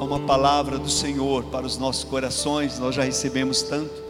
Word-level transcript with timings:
a 0.00 0.02
uma 0.02 0.18
palavra 0.18 0.78
do 0.78 0.88
Senhor 0.88 1.44
para 1.50 1.66
os 1.66 1.76
nossos 1.76 2.04
corações, 2.04 2.78
nós 2.78 2.94
já 2.94 3.02
recebemos 3.02 3.62
tanto. 3.62 4.02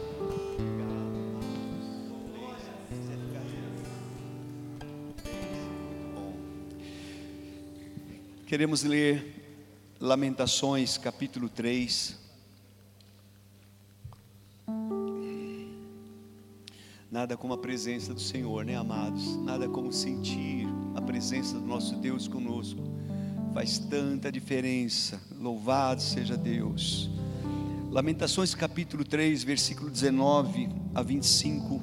Queremos 8.47 8.85
ler 8.85 9.59
Lamentações, 9.99 10.97
capítulo 10.97 11.49
3. 11.49 12.17
Nada 17.11 17.37
como 17.37 17.55
a 17.55 17.59
presença 17.59 18.15
do 18.15 18.21
Senhor, 18.21 18.65
né, 18.65 18.77
amados? 18.77 19.37
Nada 19.39 19.69
como 19.69 19.93
sentir 19.93 20.69
a 20.95 21.03
presença 21.03 21.59
do 21.59 21.67
nosso 21.67 21.97
Deus 21.97 22.29
conosco. 22.29 22.81
Faz 23.53 23.79
tanta 23.79 24.31
diferença. 24.31 25.21
Louvado 25.37 26.01
seja 26.01 26.37
Deus. 26.37 27.11
Lamentações, 27.91 28.55
capítulo 28.55 29.05
3, 29.05 29.43
versículo 29.43 29.91
19 29.91 30.69
a 30.95 31.03
25. 31.03 31.83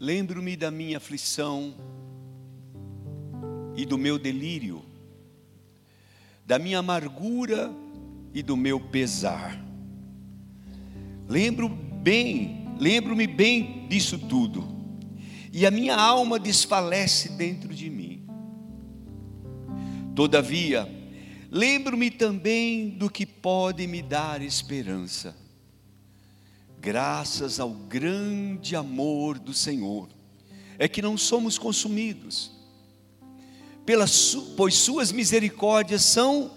Lembro-me 0.00 0.56
da 0.56 0.72
minha 0.72 0.96
aflição 0.96 1.72
e 3.76 3.86
do 3.86 3.96
meu 3.96 4.18
delírio, 4.18 4.84
da 6.44 6.58
minha 6.58 6.80
amargura 6.80 7.72
e 8.34 8.42
do 8.42 8.56
meu 8.56 8.80
pesar. 8.80 9.56
Lembro 11.28 11.68
bem, 11.68 12.66
lembro-me 12.80 13.28
bem 13.28 13.86
disso 13.88 14.18
tudo. 14.18 14.73
E 15.54 15.64
a 15.64 15.70
minha 15.70 15.96
alma 15.96 16.38
desfalece 16.38 17.30
dentro 17.30 17.72
de 17.72 17.88
mim. 17.88 18.26
Todavia, 20.14 20.86
lembro-me 21.50 22.10
também 22.10 22.90
do 22.90 23.08
que 23.08 23.24
pode 23.24 23.86
me 23.86 24.02
dar 24.02 24.42
esperança 24.42 25.42
graças 26.84 27.58
ao 27.58 27.70
grande 27.70 28.76
amor 28.76 29.38
do 29.38 29.54
Senhor, 29.54 30.10
é 30.78 30.86
que 30.86 31.00
não 31.00 31.16
somos 31.16 31.56
consumidos, 31.56 32.50
pois 34.54 34.74
Suas 34.74 35.10
misericórdias 35.10 36.02
são 36.02 36.50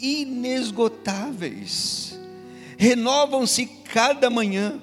inesgotáveis, 0.00 2.18
renovam-se 2.78 3.66
cada 3.66 4.30
manhã, 4.30 4.80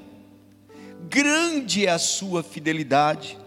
grande 1.09 1.87
é 1.87 1.89
a 1.89 1.97
Sua 1.97 2.43
fidelidade. 2.43 3.39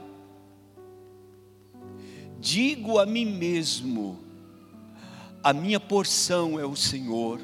Digo 2.45 2.99
a 2.99 3.07
mim 3.07 3.25
mesmo, 3.25 4.19
a 5.43 5.51
minha 5.55 5.81
porção 5.81 6.61
é 6.61 6.67
o 6.67 6.77
Senhor, 6.77 7.41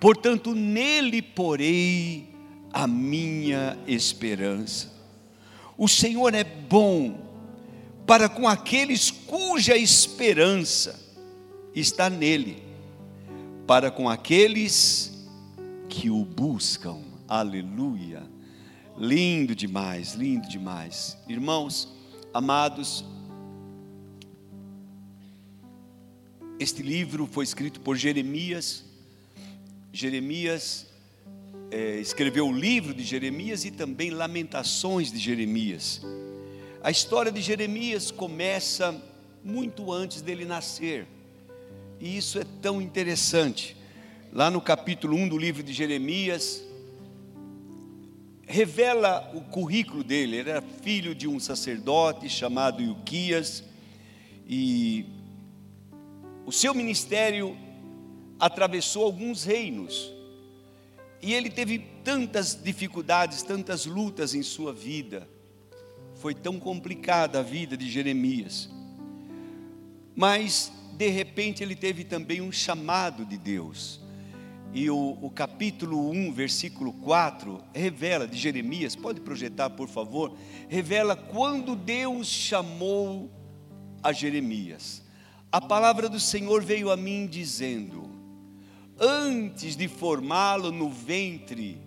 portanto 0.00 0.54
nele 0.54 1.20
porei 1.20 2.26
a 2.72 2.86
minha 2.86 3.78
esperança. 3.86 4.90
O 5.76 5.86
Senhor 5.86 6.32
é 6.32 6.42
bom 6.42 7.18
para 8.06 8.30
com 8.30 8.48
aqueles 8.48 9.10
cuja 9.10 9.76
esperança 9.76 10.98
está 11.74 12.08
nele, 12.08 12.62
para 13.66 13.90
com 13.90 14.08
aqueles 14.08 15.28
que 15.86 16.08
o 16.08 16.24
buscam. 16.24 17.02
Aleluia. 17.28 18.22
Lindo 18.96 19.54
demais, 19.54 20.14
lindo 20.14 20.48
demais. 20.48 21.14
Irmãos, 21.28 21.92
amados, 22.32 23.04
este 26.58 26.82
livro 26.82 27.26
foi 27.30 27.44
escrito 27.44 27.80
por 27.80 27.96
Jeremias. 27.96 28.84
Jeremias 29.92 30.86
é, 31.70 32.00
escreveu 32.00 32.48
o 32.48 32.52
livro 32.52 32.92
de 32.92 33.04
Jeremias 33.04 33.64
e 33.64 33.70
também 33.70 34.10
Lamentações 34.10 35.12
de 35.12 35.18
Jeremias. 35.18 36.02
A 36.82 36.90
história 36.90 37.30
de 37.30 37.40
Jeremias 37.40 38.10
começa 38.10 39.00
muito 39.44 39.92
antes 39.92 40.20
dele 40.20 40.44
nascer, 40.44 41.06
e 42.00 42.16
isso 42.16 42.38
é 42.38 42.44
tão 42.60 42.82
interessante. 42.82 43.76
Lá 44.32 44.50
no 44.50 44.60
capítulo 44.60 45.16
1 45.16 45.28
do 45.28 45.38
livro 45.38 45.62
de 45.62 45.72
Jeremias, 45.72 46.62
revela 48.46 49.30
o 49.34 49.40
currículo 49.42 50.02
dele. 50.02 50.38
Ele 50.38 50.50
era 50.50 50.62
filho 50.62 51.14
de 51.14 51.28
um 51.28 51.38
sacerdote 51.38 52.28
chamado 52.28 52.82
Ilquias, 52.82 53.64
e 54.48 55.04
o 56.48 56.52
seu 56.52 56.72
ministério 56.72 57.54
atravessou 58.40 59.04
alguns 59.04 59.44
reinos. 59.44 60.10
E 61.20 61.34
ele 61.34 61.50
teve 61.50 61.78
tantas 62.02 62.58
dificuldades, 62.58 63.42
tantas 63.42 63.84
lutas 63.84 64.32
em 64.32 64.42
sua 64.42 64.72
vida. 64.72 65.28
Foi 66.14 66.34
tão 66.34 66.58
complicada 66.58 67.40
a 67.40 67.42
vida 67.42 67.76
de 67.76 67.90
Jeremias. 67.90 68.70
Mas, 70.16 70.72
de 70.96 71.08
repente, 71.08 71.62
ele 71.62 71.76
teve 71.76 72.02
também 72.02 72.40
um 72.40 72.50
chamado 72.50 73.26
de 73.26 73.36
Deus. 73.36 74.00
E 74.72 74.88
o, 74.88 75.18
o, 75.20 75.30
capítulo 75.30 76.10
1, 76.10 76.32
versículo 76.32 76.94
4, 76.94 77.62
revela 77.74 78.26
de 78.26 78.38
Jeremias, 78.38 78.96
pode 78.96 79.20
projetar 79.20 79.68
por 79.68 79.86
favor, 79.86 80.34
revela 80.66 81.14
quando 81.14 81.76
Deus 81.76 82.26
chamou 82.26 83.30
a 84.02 84.14
Jeremias. 84.14 85.06
A 85.50 85.60
palavra 85.60 86.08
do 86.08 86.20
Senhor 86.20 86.62
veio 86.62 86.90
a 86.90 86.96
mim 86.96 87.26
dizendo: 87.26 88.10
antes 88.98 89.76
de 89.76 89.88
formá-lo 89.88 90.70
no 90.70 90.90
ventre, 90.90 91.80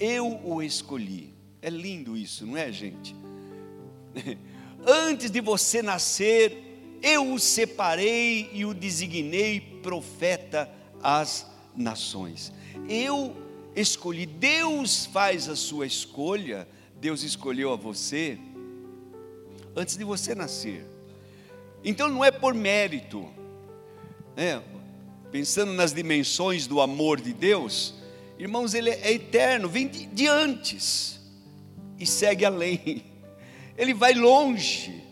eu 0.00 0.40
o 0.44 0.62
escolhi. 0.62 1.32
É 1.62 1.70
lindo 1.70 2.16
isso, 2.16 2.44
não 2.46 2.56
é, 2.56 2.70
gente? 2.72 3.14
Antes 4.86 5.30
de 5.30 5.40
você 5.40 5.80
nascer, 5.80 6.98
eu 7.02 7.32
o 7.32 7.38
separei 7.38 8.50
e 8.52 8.66
o 8.66 8.74
designei 8.74 9.60
profeta 9.82 10.70
às 11.02 11.46
nações. 11.74 12.52
Eu 12.88 13.34
escolhi, 13.74 14.26
Deus 14.26 15.06
faz 15.06 15.48
a 15.48 15.56
sua 15.56 15.86
escolha, 15.86 16.68
Deus 17.00 17.22
escolheu 17.22 17.72
a 17.72 17.76
você 17.76 18.38
antes 19.74 19.96
de 19.96 20.04
você 20.04 20.34
nascer. 20.34 20.93
Então 21.84 22.08
não 22.08 22.24
é 22.24 22.30
por 22.30 22.54
mérito, 22.54 23.28
né? 24.34 24.62
pensando 25.30 25.72
nas 25.72 25.92
dimensões 25.92 26.66
do 26.66 26.80
amor 26.80 27.20
de 27.20 27.34
Deus, 27.34 27.94
irmãos, 28.38 28.72
ele 28.72 28.88
é 28.88 29.12
eterno, 29.12 29.68
vem 29.68 29.88
de, 29.88 30.06
de 30.06 30.26
antes 30.26 31.20
e 31.98 32.06
segue 32.06 32.44
além, 32.44 33.04
ele 33.76 33.92
vai 33.92 34.14
longe. 34.14 35.02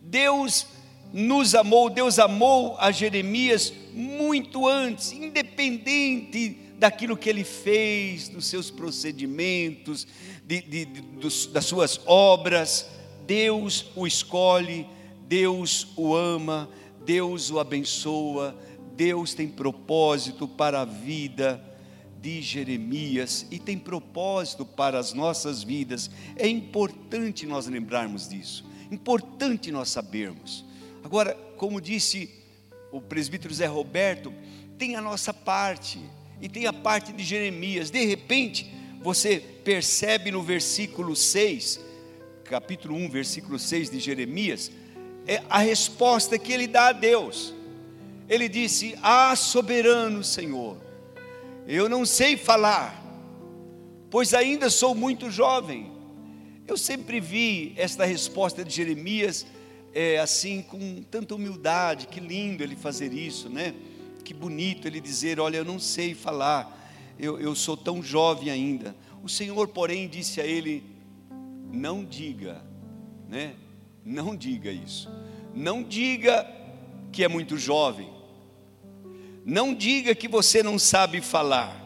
Deus 0.00 0.66
nos 1.12 1.54
amou, 1.54 1.90
Deus 1.90 2.18
amou 2.18 2.76
a 2.78 2.92
Jeremias 2.92 3.72
muito 3.92 4.68
antes, 4.68 5.10
independente 5.10 6.56
daquilo 6.78 7.16
que 7.16 7.28
ele 7.28 7.42
fez, 7.42 8.28
dos 8.28 8.46
seus 8.46 8.70
procedimentos, 8.70 10.06
de, 10.44 10.60
de, 10.60 10.84
de, 10.84 11.00
dos, 11.00 11.46
das 11.46 11.64
suas 11.64 11.98
obras, 12.04 12.88
Deus 13.26 13.86
o 13.96 14.06
escolhe, 14.06 14.86
Deus 15.28 15.88
o 15.96 16.14
ama, 16.14 16.68
Deus 17.04 17.50
o 17.50 17.58
abençoa, 17.58 18.56
Deus 18.94 19.34
tem 19.34 19.48
propósito 19.48 20.48
para 20.48 20.80
a 20.80 20.84
vida 20.84 21.62
de 22.20 22.40
Jeremias 22.40 23.46
e 23.50 23.58
tem 23.58 23.78
propósito 23.78 24.64
para 24.64 24.98
as 24.98 25.12
nossas 25.12 25.62
vidas. 25.62 26.10
É 26.36 26.48
importante 26.48 27.46
nós 27.46 27.66
lembrarmos 27.66 28.28
disso, 28.28 28.64
importante 28.90 29.70
nós 29.70 29.90
sabermos. 29.90 30.64
Agora, 31.04 31.34
como 31.56 31.80
disse 31.80 32.30
o 32.90 33.00
presbítero 33.00 33.52
Zé 33.52 33.66
Roberto, 33.66 34.32
tem 34.78 34.96
a 34.96 35.00
nossa 35.00 35.32
parte 35.32 36.00
e 36.40 36.48
tem 36.48 36.66
a 36.66 36.72
parte 36.72 37.12
de 37.12 37.22
Jeremias. 37.22 37.90
De 37.90 38.04
repente, 38.04 38.72
você 39.02 39.38
percebe 39.38 40.30
no 40.30 40.42
versículo 40.42 41.14
6, 41.14 41.80
capítulo 42.44 42.94
1, 42.96 43.10
versículo 43.10 43.58
6 43.58 43.90
de 43.90 44.00
Jeremias, 44.00 44.70
é 45.26 45.42
a 45.48 45.58
resposta 45.58 46.38
que 46.38 46.52
ele 46.52 46.66
dá 46.66 46.88
a 46.88 46.92
Deus 46.92 47.56
ele 48.28 48.48
disse: 48.48 48.96
Ah, 49.02 49.34
soberano 49.36 50.22
Senhor, 50.22 50.76
eu 51.66 51.88
não 51.88 52.04
sei 52.04 52.36
falar, 52.36 53.02
pois 54.10 54.34
ainda 54.34 54.68
sou 54.70 54.94
muito 54.94 55.30
jovem. 55.30 55.92
Eu 56.66 56.76
sempre 56.76 57.20
vi 57.20 57.72
esta 57.76 58.04
resposta 58.04 58.64
de 58.64 58.74
Jeremias 58.74 59.46
é, 59.94 60.18
assim, 60.18 60.62
com 60.62 61.02
tanta 61.02 61.34
humildade, 61.34 62.08
que 62.08 62.18
lindo 62.18 62.62
ele 62.62 62.74
fazer 62.74 63.12
isso, 63.12 63.48
né? 63.48 63.72
Que 64.24 64.34
bonito 64.34 64.88
ele 64.88 65.00
dizer: 65.00 65.38
Olha, 65.38 65.58
eu 65.58 65.64
não 65.64 65.78
sei 65.78 66.14
falar, 66.14 66.92
eu, 67.18 67.38
eu 67.38 67.54
sou 67.54 67.76
tão 67.76 68.02
jovem 68.02 68.50
ainda. 68.50 68.94
O 69.22 69.28
Senhor, 69.28 69.68
porém, 69.68 70.08
disse 70.08 70.40
a 70.40 70.44
ele: 70.44 70.82
Não 71.72 72.04
diga, 72.04 72.64
né? 73.28 73.54
Não 74.06 74.36
diga 74.36 74.70
isso, 74.70 75.10
não 75.52 75.82
diga 75.82 76.48
que 77.10 77.24
é 77.24 77.28
muito 77.28 77.58
jovem. 77.58 78.08
Não 79.44 79.74
diga 79.74 80.14
que 80.14 80.28
você 80.28 80.62
não 80.62 80.78
sabe 80.78 81.20
falar. 81.20 81.84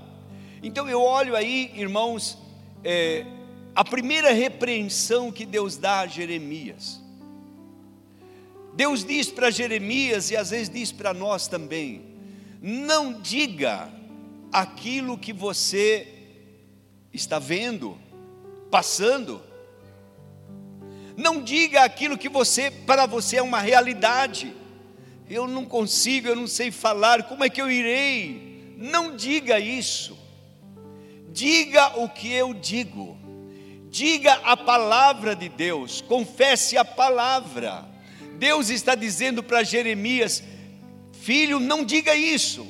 Então 0.63 0.87
eu 0.87 1.01
olho 1.01 1.35
aí, 1.35 1.73
irmãos, 1.75 2.37
é, 2.85 3.25
a 3.75 3.83
primeira 3.83 4.33
repreensão 4.33 5.33
que 5.33 5.47
Deus 5.47 5.79
dá 5.79 6.01
a 6.01 6.07
Jeremias. 6.07 7.01
Deus 8.75 9.03
diz 9.03 9.31
para 9.31 9.51
Jeremias 9.51 10.31
e 10.31 10.37
às 10.37 10.51
vezes 10.51 10.69
diz 10.69 10.93
para 10.93 11.15
nós 11.15 11.49
também: 11.49 12.03
não 12.61 13.19
diga 13.19 13.91
aquilo 14.53 15.17
que 15.17 15.33
você 15.33 16.07
está 17.15 17.39
vendo, 17.39 17.97
passando. 18.71 19.49
Não 21.21 21.43
diga 21.43 21.85
aquilo 21.85 22.17
que 22.17 22.31
você 22.31 22.71
para 22.71 23.05
você 23.05 23.37
é 23.37 23.43
uma 23.43 23.61
realidade. 23.61 24.55
Eu 25.29 25.47
não 25.47 25.67
consigo, 25.67 26.27
eu 26.27 26.35
não 26.35 26.47
sei 26.47 26.71
falar, 26.71 27.25
como 27.25 27.45
é 27.45 27.51
que 27.51 27.61
eu 27.61 27.71
irei? 27.71 28.75
Não 28.79 29.15
diga 29.15 29.61
isso. 29.61 30.19
Diga 31.31 32.01
o 32.01 32.09
que 32.09 32.33
eu 32.33 32.55
digo. 32.55 33.19
Diga 33.91 34.33
a 34.45 34.57
palavra 34.57 35.37
de 35.37 35.51
Deus, 35.51 36.01
confesse 36.01 36.79
a 36.79 36.87
palavra. 36.87 37.85
Deus 38.39 38.71
está 38.71 38.95
dizendo 38.95 39.43
para 39.43 39.63
Jeremias: 39.63 40.43
Filho, 41.21 41.61
não 41.61 41.85
diga 41.85 42.15
isso. 42.15 42.67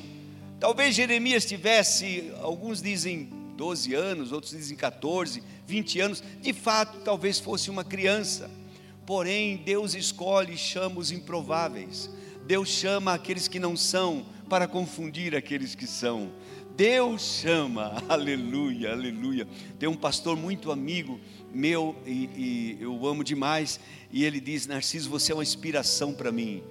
Talvez 0.59 0.93
Jeremias 0.93 1.45
tivesse, 1.45 2.33
alguns 2.41 2.81
dizem 2.81 3.29
12 3.61 3.93
anos, 3.93 4.31
outros 4.31 4.53
dizem 4.53 4.75
14, 4.75 5.43
20 5.67 5.99
anos. 5.99 6.23
De 6.41 6.51
fato, 6.51 6.97
talvez 7.01 7.37
fosse 7.37 7.69
uma 7.69 7.83
criança. 7.83 8.49
Porém, 9.05 9.57
Deus 9.57 9.93
escolhe 9.93 10.55
e 10.55 10.57
chama 10.57 10.99
os 10.99 11.11
improváveis. 11.11 12.09
Deus 12.47 12.69
chama 12.69 13.13
aqueles 13.13 13.47
que 13.47 13.59
não 13.59 13.77
são 13.77 14.25
para 14.49 14.67
confundir 14.67 15.35
aqueles 15.35 15.75
que 15.75 15.85
são. 15.85 16.31
Deus 16.75 17.21
chama, 17.21 18.01
aleluia, 18.09 18.93
aleluia. 18.93 19.47
Tem 19.77 19.87
um 19.87 19.95
pastor 19.95 20.35
muito 20.35 20.71
amigo 20.71 21.19
meu 21.53 21.95
e, 22.03 22.29
e, 22.35 22.77
eu 22.81 23.05
amo 23.05 23.23
demais, 23.23 23.79
e 24.11 24.25
ele 24.25 24.39
diz: 24.39 24.65
Narciso, 24.65 25.07
você 25.07 25.33
é 25.33 25.35
uma 25.35 25.43
inspiração 25.43 26.15
para 26.15 26.31
mim. 26.31 26.63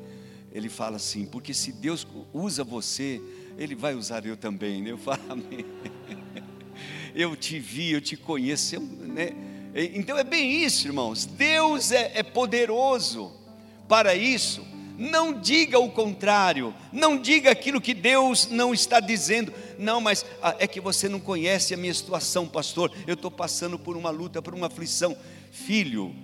Ele 0.52 0.69
fala 0.69 0.96
assim, 0.96 1.25
porque 1.25 1.54
se 1.54 1.70
Deus 1.70 2.04
usa 2.32 2.64
você, 2.64 3.22
Ele 3.56 3.76
vai 3.76 3.94
usar 3.94 4.26
eu 4.26 4.37
também. 4.37 4.84
Eu 4.88 4.98
falo, 4.98 5.20
amém. 5.31 5.64
Eu 7.15 7.37
te 7.37 7.59
vi, 7.59 7.93
eu 7.93 8.01
te 8.01 8.17
conheço, 8.17 8.77
eu, 8.77 8.81
né? 8.81 9.33
Então 9.75 10.19
é 10.19 10.25
bem 10.25 10.65
isso, 10.65 10.87
irmãos. 10.87 11.25
Deus 11.25 11.93
é, 11.93 12.12
é 12.17 12.23
poderoso 12.23 13.33
para 13.89 14.15
isso. 14.15 14.67
Não 14.99 15.33
diga 15.33 15.79
o 15.79 15.91
contrário, 15.91 16.75
não 16.93 17.19
diga 17.19 17.51
aquilo 17.51 17.81
que 17.81 17.95
Deus 17.95 18.49
não 18.51 18.75
está 18.75 19.01
dizendo. 19.01 19.53
Não, 19.79 20.01
mas 20.01 20.27
ah, 20.43 20.55
é 20.59 20.67
que 20.67 20.81
você 20.81 21.09
não 21.09 21.19
conhece 21.19 21.73
a 21.73 21.77
minha 21.77 21.95
situação, 21.95 22.47
pastor. 22.47 22.93
Eu 23.07 23.15
estou 23.15 23.31
passando 23.31 23.79
por 23.79 23.97
uma 23.97 24.11
luta, 24.11 24.43
por 24.43 24.55
uma 24.55 24.67
aflição. 24.67 25.17
Filho, 25.51 26.15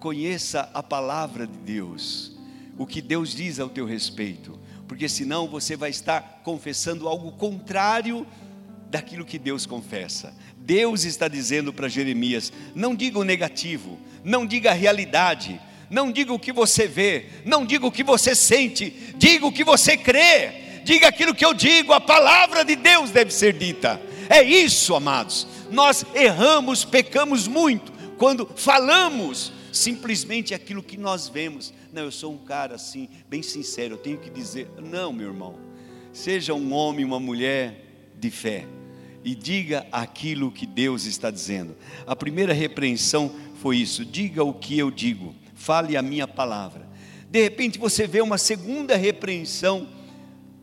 conheça 0.00 0.68
a 0.74 0.82
palavra 0.82 1.46
de 1.46 1.56
Deus, 1.58 2.32
o 2.76 2.86
que 2.86 3.00
Deus 3.00 3.34
diz 3.34 3.60
ao 3.60 3.68
teu 3.68 3.84
respeito, 3.84 4.58
porque 4.88 5.08
senão 5.08 5.46
você 5.46 5.76
vai 5.76 5.90
estar 5.90 6.40
confessando 6.42 7.06
algo 7.06 7.32
contrário 7.32 8.26
daquilo 8.90 9.24
que 9.24 9.38
Deus 9.38 9.64
confessa. 9.64 10.34
Deus 10.56 11.04
está 11.04 11.28
dizendo 11.28 11.72
para 11.72 11.88
Jeremias: 11.88 12.52
não 12.74 12.94
diga 12.94 13.18
o 13.18 13.24
negativo, 13.24 13.98
não 14.24 14.44
diga 14.44 14.70
a 14.70 14.74
realidade, 14.74 15.60
não 15.88 16.10
diga 16.10 16.32
o 16.32 16.38
que 16.38 16.52
você 16.52 16.86
vê, 16.86 17.26
não 17.44 17.64
diga 17.64 17.86
o 17.86 17.92
que 17.92 18.02
você 18.02 18.34
sente, 18.34 18.90
diga 19.16 19.46
o 19.46 19.52
que 19.52 19.64
você 19.64 19.96
crê, 19.96 20.82
diga 20.84 21.08
aquilo 21.08 21.34
que 21.34 21.44
eu 21.44 21.54
digo, 21.54 21.92
a 21.92 22.00
palavra 22.00 22.64
de 22.64 22.74
Deus 22.74 23.10
deve 23.10 23.32
ser 23.32 23.52
dita. 23.52 24.00
É 24.28 24.42
isso, 24.42 24.94
amados. 24.94 25.46
Nós 25.70 26.04
erramos, 26.14 26.84
pecamos 26.84 27.46
muito 27.46 27.92
quando 28.18 28.50
falamos 28.56 29.52
simplesmente 29.72 30.52
aquilo 30.52 30.82
que 30.82 30.96
nós 30.96 31.28
vemos. 31.28 31.72
Não, 31.92 32.02
eu 32.02 32.10
sou 32.10 32.32
um 32.32 32.38
cara 32.38 32.74
assim, 32.74 33.08
bem 33.28 33.42
sincero, 33.42 33.94
eu 33.94 33.98
tenho 33.98 34.18
que 34.18 34.30
dizer, 34.30 34.68
não, 34.82 35.12
meu 35.12 35.28
irmão. 35.28 35.58
Seja 36.12 36.54
um 36.54 36.72
homem, 36.72 37.04
uma 37.04 37.20
mulher 37.20 37.86
de 38.18 38.30
fé 38.30 38.66
e 39.24 39.34
diga 39.34 39.86
aquilo 39.92 40.50
que 40.50 40.66
Deus 40.66 41.04
está 41.04 41.30
dizendo. 41.30 41.76
A 42.06 42.16
primeira 42.16 42.52
repreensão 42.52 43.34
foi 43.56 43.76
isso: 43.76 44.04
diga 44.04 44.42
o 44.42 44.54
que 44.54 44.78
eu 44.78 44.90
digo 44.90 45.34
fale 45.60 45.94
a 45.96 46.02
minha 46.02 46.26
palavra. 46.26 46.88
De 47.30 47.42
repente 47.42 47.78
você 47.78 48.06
vê 48.06 48.22
uma 48.22 48.38
segunda 48.38 48.96
repreensão 48.96 49.86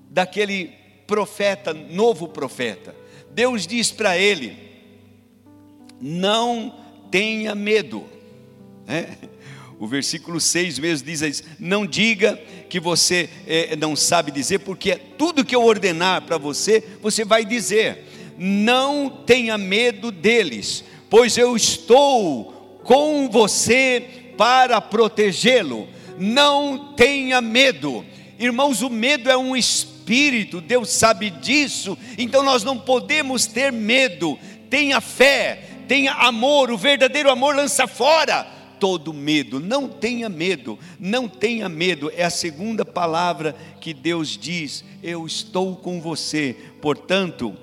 daquele 0.10 0.72
profeta, 1.06 1.72
novo 1.72 2.28
profeta. 2.28 2.96
Deus 3.32 3.68
diz 3.68 3.92
para 3.92 4.18
ele: 4.18 4.58
não 6.02 6.76
tenha 7.12 7.54
medo. 7.54 8.06
É? 8.88 9.10
O 9.80 9.86
versículo 9.86 10.42
6 10.42 10.80
mesmo 10.80 11.06
diz: 11.06 11.44
Não 11.60 11.86
diga 11.86 12.36
que 12.68 12.80
você 12.80 13.30
é, 13.46 13.76
não 13.76 13.96
sabe 13.96 14.32
dizer, 14.32 14.60
porque 14.60 14.96
tudo 14.96 15.46
que 15.46 15.56
eu 15.56 15.64
ordenar 15.64 16.24
para 16.24 16.38
você, 16.38 16.84
você 17.02 17.24
vai 17.24 17.46
dizer. 17.46 18.07
Não 18.38 19.10
tenha 19.10 19.58
medo 19.58 20.12
deles, 20.12 20.84
pois 21.10 21.38
eu 21.38 21.56
estou 21.56 22.80
com 22.84 23.30
você 23.30 24.34
para 24.38 24.80
protegê-lo. 24.80 25.88
Não 26.18 26.94
tenha 26.96 27.42
medo. 27.42 28.06
Irmãos, 28.40 28.82
o 28.82 28.90
medo 28.90 29.30
é 29.30 29.38
um 29.38 29.56
espírito, 29.56 30.62
Deus 30.62 30.90
sabe 30.92 31.30
disso, 31.30 31.98
então 32.18 32.44
nós 32.44 32.64
não 32.64 32.78
podemos 32.78 33.48
ter 33.48 33.72
medo. 33.72 34.38
Tenha 34.70 35.02
fé, 35.02 35.64
tenha 35.88 36.14
amor, 36.14 36.70
o 36.70 36.78
verdadeiro 36.78 37.32
amor 37.32 37.56
lança 37.56 37.88
fora 37.88 38.58
todo 38.80 39.14
medo. 39.14 39.60
Não 39.60 39.88
tenha 39.88 40.30
medo, 40.30 40.78
não 41.00 41.28
tenha 41.28 41.68
medo. 41.68 42.12
É 42.16 42.24
a 42.24 42.30
segunda 42.30 42.86
palavra 42.86 43.56
que 43.82 43.94
Deus 43.94 44.38
diz: 44.38 44.84
Eu 45.02 45.26
estou 45.26 45.76
com 45.76 46.00
você. 46.00 46.56
Portanto, 46.82 47.56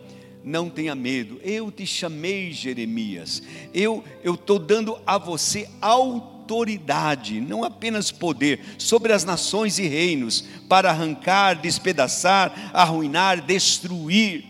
não 0.45 0.69
tenha 0.69 0.95
medo. 0.95 1.41
Eu 1.43 1.71
te 1.71 1.87
chamei, 1.87 2.53
Jeremias. 2.53 3.43
Eu 3.73 4.05
eu 4.23 4.35
estou 4.35 4.59
dando 4.59 4.99
a 5.07 5.17
você 5.19 5.69
autoridade 5.81 7.41
não 7.41 7.65
apenas 7.65 8.11
poder, 8.11 8.61
sobre 8.79 9.13
as 9.13 9.25
nações 9.25 9.79
e 9.79 9.87
reinos, 9.87 10.45
para 10.69 10.91
arrancar, 10.91 11.55
despedaçar, 11.55 12.71
arruinar, 12.75 13.45
destruir. 13.45 14.45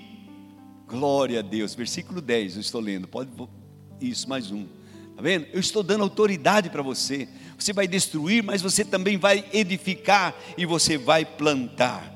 Glória 0.88 1.38
a 1.38 1.42
Deus. 1.42 1.74
Versículo 1.74 2.20
10, 2.20 2.56
eu 2.56 2.60
estou 2.60 2.80
lendo. 2.80 3.06
Pode 3.06 3.30
isso 4.00 4.28
mais 4.28 4.50
um. 4.50 4.66
Tá 5.16 5.22
vendo? 5.22 5.46
Eu 5.52 5.60
estou 5.60 5.82
dando 5.82 6.02
autoridade 6.02 6.68
para 6.68 6.82
você. 6.82 7.28
Você 7.56 7.72
vai 7.72 7.86
destruir, 7.86 8.42
mas 8.42 8.60
você 8.60 8.84
também 8.84 9.16
vai 9.16 9.44
edificar 9.52 10.34
e 10.58 10.66
você 10.66 10.98
vai 10.98 11.24
plantar. 11.24 12.13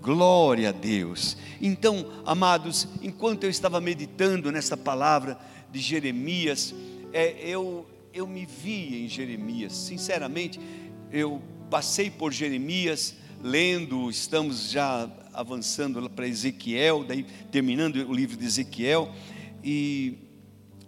Glória 0.00 0.70
a 0.70 0.72
Deus. 0.72 1.36
Então, 1.60 2.22
amados, 2.24 2.88
enquanto 3.02 3.44
eu 3.44 3.50
estava 3.50 3.80
meditando 3.80 4.50
nessa 4.50 4.76
palavra 4.76 5.38
de 5.70 5.78
Jeremias, 5.78 6.74
é, 7.12 7.36
eu 7.46 7.86
eu 8.12 8.26
me 8.26 8.44
vi 8.44 9.04
em 9.04 9.08
Jeremias, 9.08 9.72
sinceramente, 9.72 10.60
eu 11.12 11.40
passei 11.70 12.10
por 12.10 12.32
Jeremias 12.32 13.14
lendo, 13.42 14.10
estamos 14.10 14.70
já 14.70 15.08
avançando 15.32 16.10
para 16.10 16.26
Ezequiel, 16.26 17.04
daí 17.04 17.24
terminando 17.52 17.96
o 17.96 18.12
livro 18.12 18.36
de 18.36 18.44
Ezequiel, 18.44 19.12
e 19.62 20.18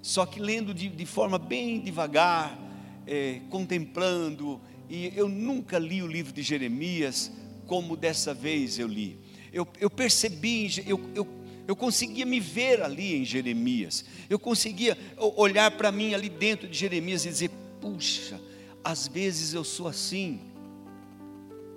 só 0.03 0.27
que 0.27 0.41
lendo 0.41 0.75
de, 0.75 0.89
de 0.89 1.07
forma 1.07 1.39
bem 1.39 1.81
devagar, 1.81 2.59
é, 3.07 3.41
contemplando, 3.49 4.61
e 4.91 5.13
eu 5.15 5.29
nunca 5.29 5.79
li 5.79 6.03
o 6.03 6.07
livro 6.07 6.33
de 6.33 6.43
Jeremias 6.43 7.31
como 7.73 7.97
dessa 7.97 8.35
vez 8.35 8.79
eu 8.79 8.87
li. 8.87 9.17
Eu, 9.51 9.67
eu 9.81 9.89
percebi, 9.89 10.71
eu, 10.87 11.01
eu 11.15 11.27
eu 11.67 11.75
conseguia 11.75 12.27
me 12.27 12.39
ver 12.39 12.83
ali 12.83 13.15
em 13.17 13.25
Jeremias. 13.25 14.05
Eu 14.29 14.39
conseguia 14.39 14.99
olhar 15.17 15.71
para 15.71 15.91
mim 15.91 16.13
ali 16.13 16.29
dentro 16.29 16.69
de 16.69 16.77
Jeremias 16.77 17.25
e 17.25 17.31
dizer: 17.31 17.51
puxa, 17.81 18.39
às 18.85 19.09
vezes 19.09 19.55
eu 19.55 19.65
sou 19.65 19.89
assim, 19.89 20.39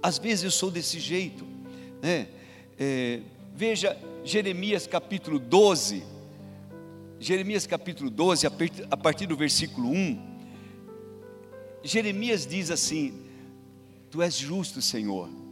às 0.03 0.17
vezes 0.17 0.43
eu 0.43 0.51
sou 0.51 0.69
desse 0.69 0.99
jeito. 0.99 1.47
Né? 2.01 2.27
É, 2.77 3.21
veja 3.55 3.97
Jeremias 4.25 4.85
capítulo 4.85 5.39
12. 5.39 6.03
Jeremias 7.21 7.65
capítulo 7.65 8.09
12, 8.09 8.47
a 8.91 8.97
partir 8.97 9.27
do 9.27 9.37
versículo 9.37 9.91
1. 9.91 10.19
Jeremias 11.83 12.45
diz 12.45 12.69
assim: 12.69 13.13
Tu 14.11 14.21
és 14.21 14.35
justo, 14.35 14.81
Senhor. 14.81 15.44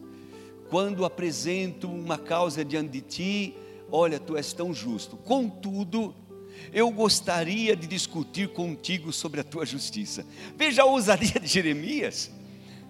Quando 0.74 1.06
apresento 1.06 1.88
uma 1.88 2.18
causa 2.18 2.66
diante 2.66 2.90
de 2.90 3.02
ti, 3.02 3.56
Olha, 3.96 4.20
tu 4.20 4.36
és 4.36 4.52
tão 4.54 4.74
justo. 4.74 5.16
Contudo, 5.16 6.16
eu 6.74 6.90
gostaria 6.90 7.76
de 7.76 7.86
discutir 7.86 8.48
contigo 8.48 9.14
sobre 9.14 9.40
a 9.40 9.44
tua 9.44 9.68
justiça. 9.68 10.26
Veja 10.58 10.82
a 10.82 10.86
ousadia 10.86 11.40
de 11.40 11.46
Jeremias. 11.46 12.32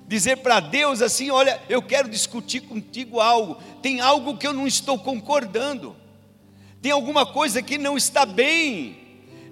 dizer 0.08 0.38
para 0.38 0.62
Deus 0.62 1.02
assim: 1.02 1.30
olha, 1.30 1.62
eu 1.68 1.82
quero 1.82 2.08
discutir 2.08 2.62
contigo 2.62 3.20
algo, 3.20 3.62
tem 3.82 4.00
algo 4.00 4.38
que 4.38 4.48
eu 4.48 4.54
não 4.54 4.66
estou 4.66 4.98
concordando, 4.98 5.94
tem 6.82 6.94
alguma 6.94 7.26
coisa 7.26 7.62
que 7.62 7.78
não 7.78 7.98
está 7.98 8.26
bem, 8.26 8.98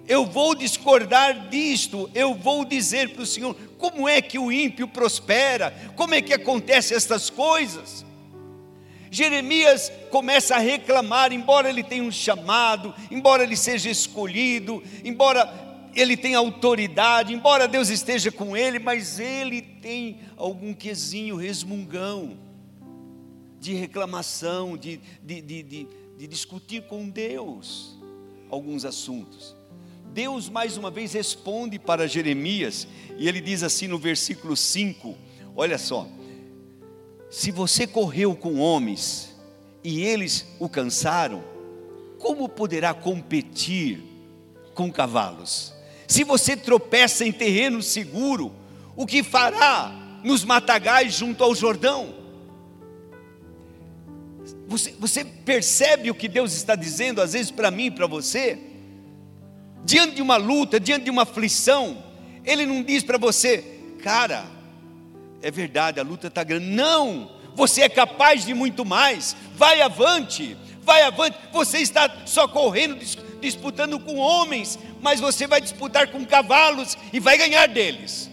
eu 0.07 0.25
vou 0.25 0.55
discordar 0.55 1.49
disto, 1.49 2.09
eu 2.15 2.33
vou 2.33 2.63
dizer 2.63 3.09
para 3.09 3.23
o 3.23 3.25
Senhor: 3.25 3.57
como 3.77 4.07
é 4.07 4.21
que 4.21 4.39
o 4.39 4.49
ímpio 4.49 4.87
prospera, 4.87 5.75
como 5.97 6.13
é 6.13 6.21
que 6.21 6.33
acontecem 6.33 6.95
estas 6.95 7.29
coisas. 7.29 8.09
Jeremias 9.11 9.91
começa 10.09 10.55
a 10.55 10.59
reclamar, 10.59 11.33
embora 11.33 11.69
ele 11.69 11.83
tenha 11.83 12.01
um 12.01 12.11
chamado, 12.11 12.95
embora 13.11 13.43
ele 13.43 13.57
seja 13.57 13.89
escolhido, 13.89 14.81
embora 15.03 15.53
ele 15.93 16.15
tenha 16.15 16.37
autoridade, 16.37 17.33
embora 17.33 17.67
Deus 17.67 17.89
esteja 17.89 18.31
com 18.31 18.55
ele, 18.55 18.79
mas 18.79 19.19
ele 19.19 19.61
tem 19.61 20.19
algum 20.37 20.73
quesinho 20.73 21.35
resmungão, 21.35 22.39
de 23.59 23.73
reclamação, 23.73 24.77
de, 24.77 25.01
de, 25.21 25.41
de, 25.41 25.63
de, 26.17 26.27
discutir 26.27 26.83
com 26.83 27.07
Deus 27.09 27.99
alguns 28.49 28.85
assuntos. 28.85 29.55
Deus 30.13 30.49
mais 30.49 30.77
uma 30.77 30.89
vez 30.89 31.13
responde 31.13 31.77
para 31.77 32.07
Jeremias, 32.07 32.87
e 33.17 33.27
ele 33.27 33.41
diz 33.41 33.61
assim 33.61 33.87
no 33.87 33.99
versículo 33.99 34.55
5: 34.55 35.15
olha 35.55 35.77
só, 35.77 36.07
se 37.31 37.49
você 37.49 37.87
correu 37.87 38.35
com 38.35 38.59
homens 38.59 39.33
e 39.81 40.01
eles 40.01 40.45
o 40.59 40.67
cansaram, 40.67 41.41
como 42.19 42.49
poderá 42.49 42.93
competir 42.93 44.03
com 44.75 44.91
cavalos? 44.91 45.73
Se 46.05 46.25
você 46.25 46.57
tropeça 46.57 47.25
em 47.25 47.31
terreno 47.31 47.81
seguro, 47.81 48.53
o 48.97 49.07
que 49.07 49.23
fará 49.23 50.19
nos 50.25 50.43
matagais 50.43 51.13
junto 51.13 51.41
ao 51.41 51.55
Jordão? 51.55 52.13
Você, 54.67 54.93
você 54.99 55.23
percebe 55.23 56.11
o 56.11 56.15
que 56.15 56.27
Deus 56.27 56.51
está 56.53 56.75
dizendo, 56.75 57.21
às 57.21 57.31
vezes 57.31 57.49
para 57.49 57.71
mim 57.71 57.85
e 57.85 57.91
para 57.91 58.07
você? 58.07 58.59
Diante 59.85 60.15
de 60.15 60.21
uma 60.21 60.35
luta, 60.35 60.81
diante 60.81 61.05
de 61.05 61.09
uma 61.09 61.21
aflição, 61.21 62.03
Ele 62.43 62.65
não 62.65 62.83
diz 62.83 63.03
para 63.03 63.17
você, 63.17 63.79
cara, 64.03 64.45
é 65.41 65.51
verdade, 65.51 65.99
a 65.99 66.03
luta 66.03 66.27
está 66.27 66.43
grande. 66.43 66.65
Não, 66.65 67.31
você 67.55 67.81
é 67.81 67.89
capaz 67.89 68.45
de 68.45 68.53
muito 68.53 68.85
mais. 68.85 69.35
Vai 69.55 69.81
avante, 69.81 70.55
vai 70.81 71.01
avante. 71.03 71.37
Você 71.51 71.79
está 71.79 72.25
só 72.25 72.47
correndo, 72.47 72.97
disputando 73.39 73.99
com 73.99 74.17
homens, 74.17 74.77
mas 75.01 75.19
você 75.19 75.47
vai 75.47 75.59
disputar 75.59 76.11
com 76.11 76.25
cavalos 76.25 76.97
e 77.11 77.19
vai 77.19 77.37
ganhar 77.37 77.67
deles. 77.67 78.29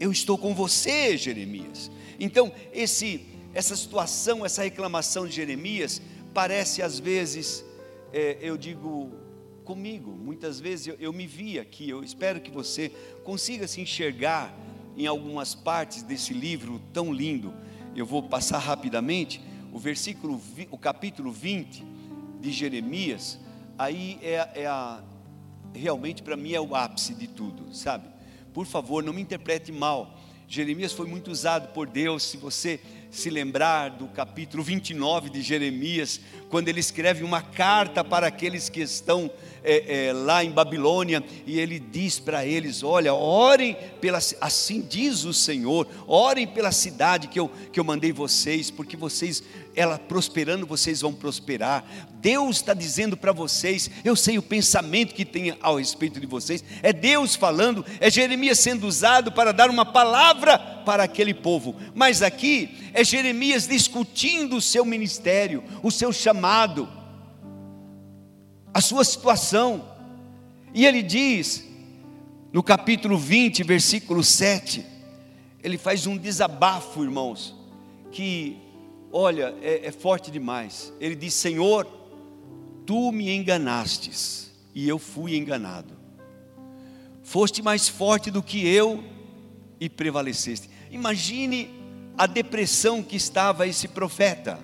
Eu 0.00 0.10
estou 0.10 0.36
com 0.36 0.54
você, 0.54 1.16
Jeremias. 1.16 1.90
Então, 2.18 2.52
esse, 2.72 3.26
essa 3.54 3.76
situação, 3.76 4.44
essa 4.44 4.62
reclamação 4.62 5.26
de 5.26 5.34
Jeremias, 5.34 6.00
parece 6.34 6.82
às 6.82 6.98
vezes, 6.98 7.64
é, 8.12 8.38
eu 8.40 8.56
digo 8.56 9.12
comigo, 9.64 10.10
muitas 10.10 10.58
vezes 10.58 10.88
eu, 10.88 10.96
eu 10.98 11.12
me 11.12 11.26
vi 11.26 11.58
aqui, 11.58 11.88
eu 11.88 12.02
espero 12.02 12.40
que 12.40 12.50
você 12.50 12.90
consiga 13.22 13.68
se 13.68 13.80
enxergar 13.80 14.52
em 14.96 15.06
algumas 15.06 15.54
partes 15.54 16.02
desse 16.02 16.32
livro 16.32 16.80
tão 16.92 17.12
lindo. 17.12 17.52
Eu 17.94 18.06
vou 18.06 18.22
passar 18.22 18.58
rapidamente 18.58 19.40
o 19.72 19.78
versículo, 19.78 20.40
o 20.70 20.78
capítulo 20.78 21.32
20 21.32 21.84
de 22.40 22.50
Jeremias, 22.50 23.38
aí 23.78 24.18
é, 24.22 24.62
é 24.62 24.66
a, 24.66 25.02
realmente 25.74 26.22
para 26.22 26.36
mim 26.36 26.52
é 26.52 26.60
o 26.60 26.74
ápice 26.74 27.14
de 27.14 27.26
tudo, 27.26 27.74
sabe? 27.74 28.08
Por 28.52 28.66
favor, 28.66 29.02
não 29.02 29.12
me 29.12 29.22
interprete 29.22 29.72
mal. 29.72 30.18
Jeremias 30.46 30.92
foi 30.92 31.06
muito 31.06 31.30
usado 31.30 31.72
por 31.72 31.86
Deus, 31.86 32.22
se 32.22 32.36
você 32.36 32.80
se 33.12 33.28
lembrar 33.28 33.90
do 33.90 34.06
capítulo 34.06 34.62
29 34.62 35.28
de 35.28 35.42
Jeremias, 35.42 36.18
quando 36.48 36.68
ele 36.68 36.80
escreve 36.80 37.22
uma 37.22 37.42
carta 37.42 38.02
para 38.02 38.26
aqueles 38.26 38.70
que 38.70 38.80
estão 38.80 39.30
é, 39.62 40.06
é, 40.06 40.12
lá 40.14 40.42
em 40.42 40.50
Babilônia, 40.50 41.22
e 41.46 41.60
ele 41.60 41.78
diz 41.78 42.18
para 42.18 42.46
eles: 42.46 42.82
Olha, 42.82 43.12
orem 43.12 43.76
pela, 44.00 44.18
assim 44.40 44.80
diz 44.80 45.24
o 45.24 45.34
Senhor, 45.34 45.86
orem 46.06 46.46
pela 46.46 46.72
cidade 46.72 47.28
que 47.28 47.38
eu, 47.38 47.50
que 47.70 47.78
eu 47.78 47.84
mandei 47.84 48.12
vocês, 48.12 48.70
porque 48.70 48.96
vocês, 48.96 49.42
ela 49.76 49.98
prosperando, 49.98 50.66
vocês 50.66 51.02
vão 51.02 51.12
prosperar. 51.12 51.84
Deus 52.14 52.56
está 52.56 52.72
dizendo 52.72 53.14
para 53.14 53.32
vocês, 53.32 53.90
eu 54.02 54.16
sei 54.16 54.38
o 54.38 54.42
pensamento 54.42 55.14
que 55.14 55.26
tem 55.26 55.54
ao 55.60 55.76
respeito 55.76 56.18
de 56.18 56.26
vocês, 56.26 56.64
é 56.82 56.94
Deus 56.94 57.36
falando, 57.36 57.84
é 58.00 58.10
Jeremias 58.10 58.58
sendo 58.58 58.86
usado 58.86 59.30
para 59.32 59.52
dar 59.52 59.68
uma 59.68 59.84
palavra 59.84 60.71
para 60.84 61.02
aquele 61.04 61.34
povo, 61.34 61.74
mas 61.94 62.22
aqui 62.22 62.90
é 62.92 63.04
Jeremias 63.04 63.66
discutindo 63.66 64.56
o 64.56 64.60
seu 64.60 64.84
ministério, 64.84 65.62
o 65.82 65.90
seu 65.90 66.12
chamado 66.12 66.88
a 68.72 68.80
sua 68.80 69.04
situação. 69.04 69.84
E 70.74 70.86
ele 70.86 71.02
diz, 71.02 71.66
no 72.52 72.62
capítulo 72.62 73.18
20, 73.18 73.62
versículo 73.62 74.24
7, 74.24 74.84
ele 75.62 75.76
faz 75.76 76.06
um 76.06 76.16
desabafo, 76.16 77.02
irmãos, 77.02 77.54
que, 78.10 78.56
olha, 79.12 79.54
é, 79.60 79.86
é 79.86 79.92
forte 79.92 80.30
demais. 80.30 80.92
Ele 81.00 81.14
diz: 81.14 81.34
Senhor, 81.34 81.86
tu 82.86 83.12
me 83.12 83.30
enganastes, 83.30 84.50
e 84.74 84.88
eu 84.88 84.98
fui 84.98 85.36
enganado. 85.36 85.94
Foste 87.22 87.62
mais 87.62 87.88
forte 87.88 88.30
do 88.30 88.42
que 88.42 88.66
eu 88.66 89.04
e 89.78 89.88
prevaleceste. 89.88 90.68
Imagine 90.92 91.70
a 92.18 92.26
depressão 92.26 93.02
que 93.02 93.16
estava 93.16 93.66
esse 93.66 93.88
profeta, 93.88 94.60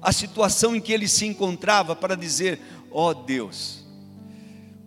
a 0.00 0.10
situação 0.10 0.74
em 0.74 0.80
que 0.80 0.90
ele 0.90 1.06
se 1.06 1.26
encontrava 1.26 1.94
para 1.94 2.16
dizer: 2.16 2.58
Ó 2.90 3.10
oh 3.10 3.14
Deus, 3.14 3.84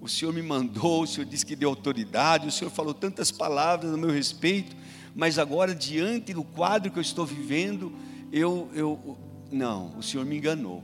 o 0.01 0.09
Senhor 0.09 0.33
me 0.33 0.41
mandou, 0.41 1.03
o 1.03 1.07
Senhor 1.07 1.27
disse 1.27 1.45
que 1.45 1.55
deu 1.55 1.69
autoridade, 1.69 2.47
o 2.47 2.51
Senhor 2.51 2.71
falou 2.71 2.91
tantas 2.91 3.29
palavras 3.29 3.93
a 3.93 3.97
meu 3.97 4.09
respeito, 4.09 4.75
mas 5.15 5.37
agora, 5.37 5.75
diante 5.75 6.33
do 6.33 6.43
quadro 6.43 6.91
que 6.91 6.97
eu 6.97 7.03
estou 7.03 7.23
vivendo, 7.23 7.93
eu, 8.31 8.67
eu 8.73 9.17
não, 9.51 9.95
o 9.95 10.01
Senhor 10.01 10.25
me 10.25 10.37
enganou. 10.37 10.83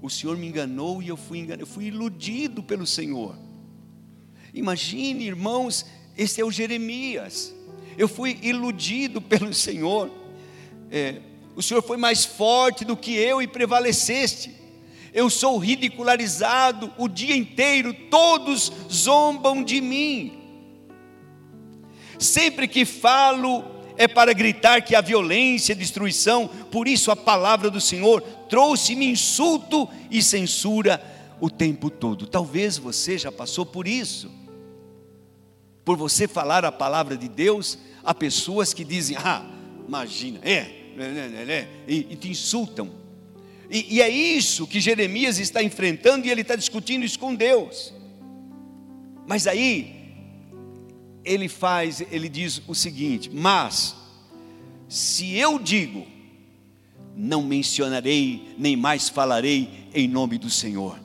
O 0.00 0.08
Senhor 0.08 0.36
me 0.36 0.46
enganou 0.46 1.02
e 1.02 1.08
eu 1.08 1.16
fui 1.16 1.40
enganado, 1.40 1.62
eu 1.62 1.66
fui 1.66 1.86
iludido 1.86 2.62
pelo 2.62 2.86
Senhor. 2.86 3.36
Imagine, 4.54 5.26
irmãos, 5.26 5.84
esse 6.16 6.40
é 6.40 6.44
o 6.44 6.52
Jeremias. 6.52 7.52
Eu 7.96 8.08
fui 8.08 8.38
iludido 8.42 9.20
pelo 9.20 9.52
Senhor. 9.54 10.10
É, 10.90 11.16
o 11.56 11.62
Senhor 11.62 11.82
foi 11.82 11.96
mais 11.96 12.24
forte 12.24 12.84
do 12.84 12.96
que 12.96 13.14
eu 13.14 13.40
e 13.40 13.46
prevaleceste 13.46 14.60
eu 15.12 15.28
sou 15.28 15.58
ridicularizado 15.58 16.92
o 16.96 17.08
dia 17.08 17.36
inteiro, 17.36 17.92
todos 17.92 18.72
zombam 18.90 19.62
de 19.62 19.80
mim. 19.80 20.38
Sempre 22.18 22.68
que 22.68 22.84
falo 22.84 23.64
é 23.96 24.06
para 24.06 24.32
gritar 24.32 24.82
que 24.82 24.94
a 24.94 25.00
violência, 25.00 25.74
a 25.74 25.78
destruição, 25.78 26.48
por 26.70 26.86
isso 26.86 27.10
a 27.10 27.16
palavra 27.16 27.70
do 27.70 27.80
Senhor 27.80 28.22
trouxe-me 28.48 29.06
insulto 29.06 29.88
e 30.10 30.22
censura 30.22 31.02
o 31.40 31.50
tempo 31.50 31.90
todo. 31.90 32.26
Talvez 32.26 32.78
você 32.78 33.18
já 33.18 33.32
passou 33.32 33.66
por 33.66 33.88
isso. 33.88 34.30
Por 35.84 35.96
você 35.96 36.28
falar 36.28 36.64
a 36.64 36.72
palavra 36.72 37.16
de 37.16 37.28
Deus 37.28 37.78
a 38.02 38.14
pessoas 38.14 38.72
que 38.74 38.84
dizem: 38.84 39.16
"Ah, 39.18 39.44
imagina, 39.86 40.40
é, 40.42 40.56
é, 40.98 41.48
é, 41.48 41.52
é" 41.52 41.68
e, 41.88 42.06
e 42.10 42.16
te 42.16 42.28
insultam. 42.28 42.90
E, 43.70 43.96
e 43.96 44.02
é 44.02 44.08
isso 44.08 44.66
que 44.66 44.80
Jeremias 44.80 45.38
está 45.38 45.62
enfrentando 45.62 46.26
e 46.26 46.30
ele 46.30 46.40
está 46.42 46.56
discutindo 46.56 47.04
isso 47.04 47.18
com 47.18 47.34
Deus. 47.34 47.94
Mas 49.26 49.46
aí, 49.46 49.94
ele 51.24 51.48
faz, 51.48 52.02
ele 52.10 52.28
diz 52.28 52.60
o 52.66 52.74
seguinte: 52.74 53.30
Mas, 53.32 53.94
se 54.88 55.36
eu 55.36 55.58
digo, 55.58 56.06
não 57.14 57.42
mencionarei, 57.42 58.54
nem 58.58 58.76
mais 58.76 59.08
falarei 59.08 59.86
em 59.94 60.08
nome 60.08 60.38
do 60.38 60.50
Senhor 60.50 60.98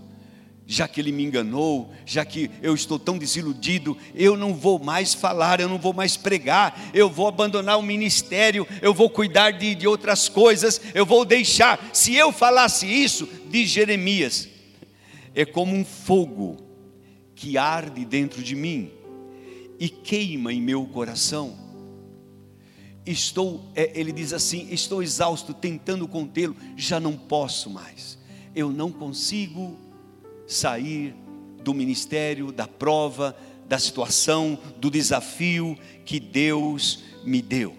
já 0.67 0.87
que 0.87 0.99
ele 0.99 1.11
me 1.11 1.23
enganou, 1.23 1.93
já 2.05 2.25
que 2.25 2.49
eu 2.61 2.73
estou 2.73 2.97
tão 2.97 3.17
desiludido, 3.17 3.95
eu 4.15 4.35
não 4.35 4.53
vou 4.53 4.79
mais 4.79 5.13
falar, 5.13 5.59
eu 5.59 5.69
não 5.69 5.77
vou 5.77 5.93
mais 5.93 6.17
pregar, 6.17 6.89
eu 6.93 7.09
vou 7.09 7.27
abandonar 7.27 7.77
o 7.77 7.83
ministério, 7.83 8.67
eu 8.81 8.93
vou 8.93 9.09
cuidar 9.09 9.51
de, 9.51 9.75
de 9.75 9.87
outras 9.87 10.27
coisas, 10.27 10.81
eu 10.95 11.05
vou 11.05 11.23
deixar. 11.23 11.89
Se 11.93 12.15
eu 12.15 12.31
falasse 12.31 12.87
isso, 12.87 13.29
diz 13.49 13.69
Jeremias, 13.69 14.49
é 15.35 15.45
como 15.45 15.75
um 15.75 15.85
fogo 15.85 16.57
que 17.35 17.57
arde 17.57 18.03
dentro 18.03 18.41
de 18.41 18.55
mim 18.55 18.91
e 19.79 19.87
queima 19.87 20.51
em 20.51 20.61
meu 20.61 20.85
coração. 20.85 21.63
Estou, 23.05 23.71
é, 23.75 23.91
ele 23.93 24.11
diz 24.11 24.33
assim: 24.33 24.67
estou 24.71 25.03
exausto, 25.03 25.53
tentando 25.53 26.07
contê-lo, 26.07 26.55
já 26.75 26.99
não 26.99 27.15
posso 27.15 27.69
mais, 27.69 28.17
eu 28.55 28.71
não 28.71 28.91
consigo 28.91 29.84
sair 30.47 31.15
do 31.63 31.73
ministério, 31.73 32.51
da 32.51 32.67
prova, 32.67 33.35
da 33.67 33.79
situação, 33.79 34.57
do 34.77 34.91
desafio 34.91 35.77
que 36.05 36.19
Deus 36.19 37.03
me 37.23 37.41
deu. 37.41 37.75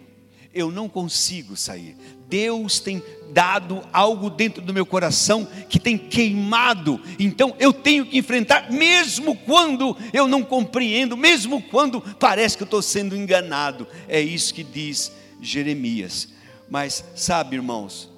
Eu 0.52 0.72
não 0.72 0.88
consigo 0.88 1.56
sair. 1.56 1.96
Deus 2.28 2.80
tem 2.80 3.02
dado 3.32 3.82
algo 3.92 4.28
dentro 4.28 4.60
do 4.60 4.74
meu 4.74 4.84
coração 4.84 5.46
que 5.68 5.78
tem 5.78 5.96
queimado, 5.96 7.00
então 7.18 7.54
eu 7.58 7.72
tenho 7.72 8.06
que 8.06 8.18
enfrentar, 8.18 8.72
mesmo 8.72 9.36
quando 9.36 9.96
eu 10.12 10.26
não 10.26 10.42
compreendo, 10.42 11.16
mesmo 11.16 11.62
quando 11.62 12.00
parece 12.00 12.56
que 12.56 12.62
eu 12.62 12.66
estou 12.66 12.82
sendo 12.82 13.16
enganado. 13.16 13.86
É 14.08 14.20
isso 14.20 14.52
que 14.52 14.64
diz 14.64 15.12
Jeremias. 15.40 16.28
Mas 16.68 17.04
sabe, 17.14 17.56
irmãos, 17.56 18.10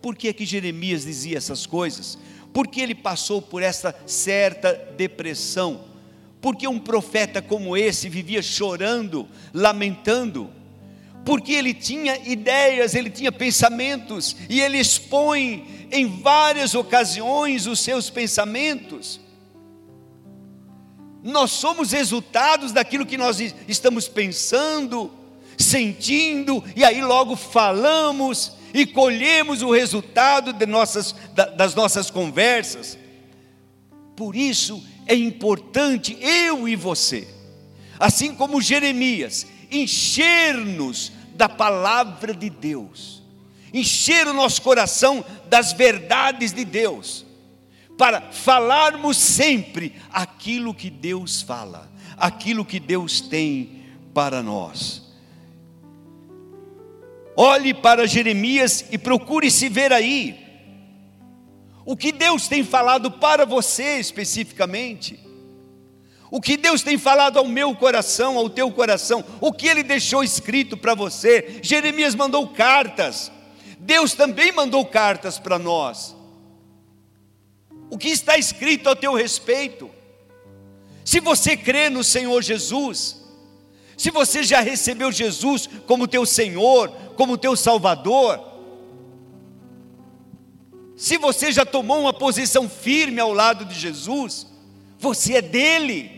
por 0.00 0.14
que, 0.14 0.32
que 0.32 0.46
Jeremias 0.46 1.04
dizia 1.04 1.36
essas 1.36 1.66
coisas? 1.66 2.16
Porque 2.52 2.80
ele 2.80 2.94
passou 2.94 3.40
por 3.40 3.62
essa 3.62 3.94
certa 4.06 4.72
depressão. 4.96 5.84
Porque 6.40 6.66
um 6.68 6.78
profeta 6.78 7.42
como 7.42 7.76
esse 7.76 8.08
vivia 8.08 8.42
chorando, 8.42 9.28
lamentando, 9.52 10.50
porque 11.24 11.52
ele 11.52 11.74
tinha 11.74 12.16
ideias, 12.26 12.94
ele 12.94 13.10
tinha 13.10 13.30
pensamentos, 13.30 14.34
e 14.48 14.60
ele 14.60 14.78
expõe 14.78 15.88
em 15.90 16.06
várias 16.20 16.74
ocasiões 16.74 17.66
os 17.66 17.80
seus 17.80 18.08
pensamentos. 18.08 19.20
Nós 21.22 21.50
somos 21.50 21.92
resultados 21.92 22.72
daquilo 22.72 23.04
que 23.04 23.18
nós 23.18 23.40
estamos 23.66 24.08
pensando, 24.08 25.10
sentindo, 25.58 26.64
e 26.74 26.84
aí 26.84 27.02
logo 27.02 27.36
falamos 27.36 28.52
e 28.72 28.86
colhemos 28.86 29.62
o 29.62 29.72
resultado 29.72 30.52
nossas, 30.66 31.14
das 31.56 31.74
nossas 31.74 32.10
conversas. 32.10 32.98
Por 34.16 34.34
isso 34.36 34.82
é 35.06 35.14
importante 35.14 36.16
eu 36.20 36.68
e 36.68 36.76
você, 36.76 37.26
assim 37.98 38.34
como 38.34 38.60
Jeremias, 38.60 39.46
encher-nos 39.70 41.12
da 41.34 41.48
palavra 41.48 42.34
de 42.34 42.50
Deus, 42.50 43.22
encher 43.72 44.26
o 44.26 44.32
nosso 44.32 44.60
coração 44.60 45.24
das 45.48 45.72
verdades 45.72 46.52
de 46.52 46.64
Deus, 46.64 47.24
para 47.96 48.30
falarmos 48.32 49.16
sempre 49.16 49.94
aquilo 50.12 50.74
que 50.74 50.90
Deus 50.90 51.42
fala, 51.42 51.90
aquilo 52.16 52.64
que 52.64 52.78
Deus 52.78 53.20
tem 53.20 53.84
para 54.12 54.42
nós. 54.42 55.07
Olhe 57.40 57.72
para 57.72 58.06
Jeremias 58.06 58.84
e 58.90 58.98
procure 58.98 59.50
se 59.50 59.68
ver 59.68 59.92
aí. 59.92 60.38
O 61.84 61.96
que 61.96 62.10
Deus 62.10 62.48
tem 62.48 62.64
falado 62.64 63.12
para 63.12 63.46
você 63.46 63.98
especificamente 63.98 65.28
o 66.30 66.40
que 66.40 66.56
Deus 66.56 66.82
tem 66.82 66.98
falado 66.98 67.38
ao 67.38 67.46
meu 67.46 67.74
coração, 67.74 68.36
ao 68.36 68.50
teu 68.50 68.70
coração, 68.70 69.24
o 69.40 69.52
que 69.52 69.66
Ele 69.66 69.82
deixou 69.82 70.22
escrito 70.22 70.76
para 70.76 70.94
você. 70.94 71.60
Jeremias 71.62 72.14
mandou 72.14 72.48
cartas, 72.48 73.32
Deus 73.78 74.12
também 74.12 74.52
mandou 74.52 74.84
cartas 74.84 75.38
para 75.38 75.58
nós. 75.58 76.14
O 77.90 77.96
que 77.96 78.08
está 78.08 78.36
escrito 78.36 78.90
a 78.90 78.96
teu 78.96 79.14
respeito? 79.14 79.90
Se 81.02 81.20
você 81.20 81.56
crê 81.56 81.88
no 81.88 82.04
Senhor 82.04 82.42
Jesus, 82.42 83.17
se 83.98 84.12
você 84.12 84.44
já 84.44 84.60
recebeu 84.60 85.10
Jesus 85.10 85.68
como 85.84 86.06
teu 86.06 86.24
Senhor, 86.24 86.88
como 87.16 87.36
teu 87.36 87.56
Salvador, 87.56 88.40
se 90.96 91.18
você 91.18 91.50
já 91.50 91.66
tomou 91.66 92.02
uma 92.02 92.12
posição 92.12 92.68
firme 92.68 93.20
ao 93.20 93.32
lado 93.32 93.64
de 93.64 93.74
Jesus, 93.74 94.46
você 95.00 95.34
é 95.34 95.42
dele. 95.42 96.12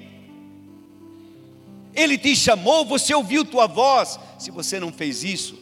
Ele 1.94 2.18
te 2.18 2.36
chamou, 2.36 2.84
você 2.84 3.14
ouviu 3.14 3.46
tua 3.46 3.66
voz. 3.66 4.20
Se 4.38 4.50
você 4.50 4.78
não 4.78 4.92
fez 4.92 5.24
isso, 5.24 5.58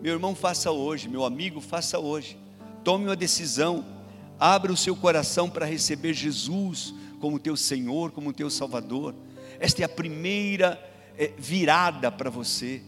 meu 0.00 0.14
irmão, 0.14 0.34
faça 0.34 0.72
hoje, 0.72 1.08
meu 1.08 1.24
amigo, 1.24 1.60
faça 1.60 1.96
hoje. 1.96 2.36
Tome 2.82 3.04
uma 3.04 3.16
decisão, 3.16 3.86
abra 4.38 4.72
o 4.72 4.76
seu 4.76 4.96
coração 4.96 5.48
para 5.48 5.64
receber 5.64 6.12
Jesus 6.12 6.92
como 7.20 7.38
teu 7.38 7.56
Senhor, 7.56 8.10
como 8.10 8.32
teu 8.32 8.50
Salvador. 8.50 9.14
Esta 9.60 9.82
é 9.82 9.84
a 9.84 9.88
primeira 9.88 10.95
virada 11.38 12.10
para 12.10 12.30
você. 12.30 12.82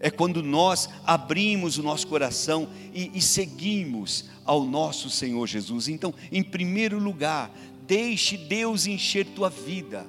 É 0.00 0.10
quando 0.10 0.42
nós 0.42 0.88
abrimos 1.04 1.78
o 1.78 1.82
nosso 1.82 2.06
coração 2.06 2.68
e, 2.92 3.10
e 3.14 3.22
seguimos 3.22 4.28
ao 4.44 4.64
nosso 4.64 5.08
Senhor 5.08 5.46
Jesus. 5.46 5.88
Então, 5.88 6.12
em 6.30 6.42
primeiro 6.42 6.98
lugar, 6.98 7.50
deixe 7.86 8.36
Deus 8.36 8.86
encher 8.86 9.24
tua 9.26 9.48
vida 9.48 10.06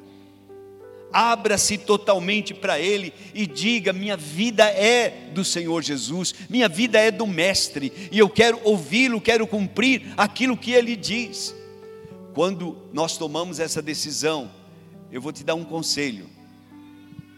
abra-se 1.16 1.78
totalmente 1.78 2.54
para 2.54 2.78
Ele 2.78 3.14
e 3.34 3.48
diga: 3.48 3.94
minha 3.94 4.18
vida 4.18 4.66
é 4.66 5.30
do 5.34 5.46
Senhor 5.46 5.82
Jesus, 5.82 6.36
minha 6.50 6.68
vida 6.68 7.00
é 7.00 7.10
do 7.10 7.26
Mestre, 7.26 7.92
e 8.12 8.20
eu 8.20 8.30
quero 8.30 8.60
ouvi-lo, 8.66 9.22
quero 9.22 9.48
cumprir 9.48 10.14
aquilo 10.18 10.58
que 10.58 10.72
Ele 10.72 10.94
diz. 10.98 11.56
Quando 12.34 12.78
nós 12.92 13.18
tomamos 13.18 13.62
essa 13.62 13.82
decisão, 13.82 14.52
eu 15.10 15.22
vou 15.22 15.32
te 15.32 15.42
dar 15.42 15.56
um 15.56 15.64
conselho. 15.64 16.35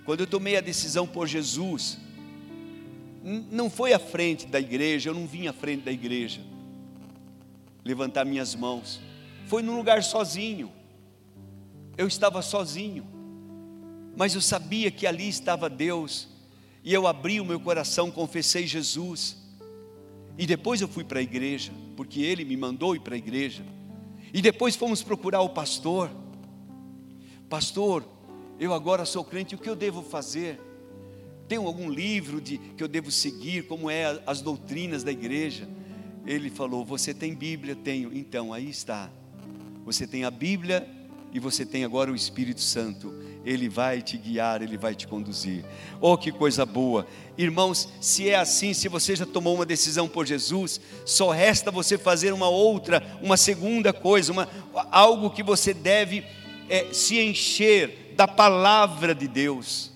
Quando 0.07 0.21
eu 0.21 0.27
tomei 0.27 0.57
a 0.57 0.61
decisão 0.61 1.05
por 1.05 1.27
Jesus, 1.27 1.99
não 3.51 3.69
foi 3.69 3.93
à 3.93 3.99
frente 3.99 4.47
da 4.47 4.59
igreja, 4.59 5.11
eu 5.11 5.13
não 5.13 5.27
vim 5.27 5.45
à 5.45 5.53
frente 5.53 5.83
da 5.83 5.91
igreja 5.91 6.41
levantar 7.85 8.25
minhas 8.25 8.55
mãos, 8.55 8.99
foi 9.45 9.61
num 9.61 9.77
lugar 9.77 10.01
sozinho, 10.01 10.71
eu 11.95 12.07
estava 12.07 12.41
sozinho 12.41 13.17
mas 14.17 14.33
eu 14.33 14.41
sabia 14.41 14.89
que 14.89 15.05
ali 15.05 15.29
estava 15.29 15.69
Deus, 15.69 16.27
e 16.83 16.91
eu 16.91 17.05
abri 17.05 17.39
o 17.39 17.45
meu 17.45 17.59
coração, 17.59 18.09
confessei 18.09 18.65
Jesus, 18.65 19.37
e 20.35 20.47
depois 20.47 20.81
eu 20.81 20.87
fui 20.87 21.03
para 21.03 21.19
a 21.19 21.21
igreja, 21.21 21.71
porque 21.95 22.21
Ele 22.21 22.43
me 22.43 22.57
mandou 22.57 22.95
ir 22.95 22.99
para 22.99 23.13
a 23.13 23.17
igreja, 23.17 23.63
e 24.33 24.41
depois 24.41 24.75
fomos 24.75 25.03
procurar 25.03 25.41
o 25.41 25.49
pastor, 25.49 26.09
pastor, 27.47 28.03
eu 28.59 28.73
agora 28.73 29.05
sou 29.05 29.23
crente, 29.23 29.55
o 29.55 29.57
que 29.57 29.69
eu 29.69 29.75
devo 29.75 30.01
fazer? 30.01 30.59
Tem 31.47 31.57
algum 31.57 31.89
livro 31.89 32.41
de, 32.41 32.57
que 32.57 32.83
eu 32.83 32.87
devo 32.87 33.09
seguir, 33.11 33.67
como 33.67 33.89
é 33.89 34.21
as 34.25 34.41
doutrinas 34.41 35.03
da 35.03 35.11
igreja? 35.11 35.67
Ele 36.25 36.49
falou: 36.49 36.83
Você 36.83 37.13
tem 37.13 37.33
Bíblia? 37.33 37.75
Tenho. 37.75 38.11
Então, 38.13 38.51
aí 38.51 38.69
está. 38.69 39.09
Você 39.85 40.05
tem 40.05 40.25
a 40.25 40.31
Bíblia 40.31 40.85
e 41.31 41.39
você 41.39 41.65
tem 41.65 41.85
agora 41.85 42.11
o 42.11 42.15
Espírito 42.15 42.59
Santo. 42.59 43.13
Ele 43.45 43.69
vai 43.69 44.01
te 44.01 44.17
guiar, 44.17 44.61
Ele 44.61 44.77
vai 44.77 44.93
te 44.93 45.07
conduzir. 45.07 45.63
Oh, 46.01 46.17
que 46.17 46.33
coisa 46.33 46.65
boa! 46.65 47.07
Irmãos, 47.37 47.87
se 48.01 48.27
é 48.29 48.35
assim, 48.35 48.73
se 48.73 48.89
você 48.89 49.15
já 49.15 49.25
tomou 49.25 49.55
uma 49.55 49.65
decisão 49.65 50.05
por 50.05 50.25
Jesus, 50.25 50.81
só 51.05 51.29
resta 51.29 51.71
você 51.71 51.97
fazer 51.97 52.33
uma 52.33 52.49
outra, 52.49 53.01
uma 53.21 53.37
segunda 53.37 53.93
coisa, 53.93 54.33
uma, 54.33 54.49
algo 54.91 55.29
que 55.29 55.41
você 55.41 55.73
deve 55.73 56.25
é, 56.67 56.91
se 56.91 57.21
encher 57.21 58.06
da 58.17 58.27
palavra 58.27 59.15
de 59.15 59.29
Deus. 59.29 59.93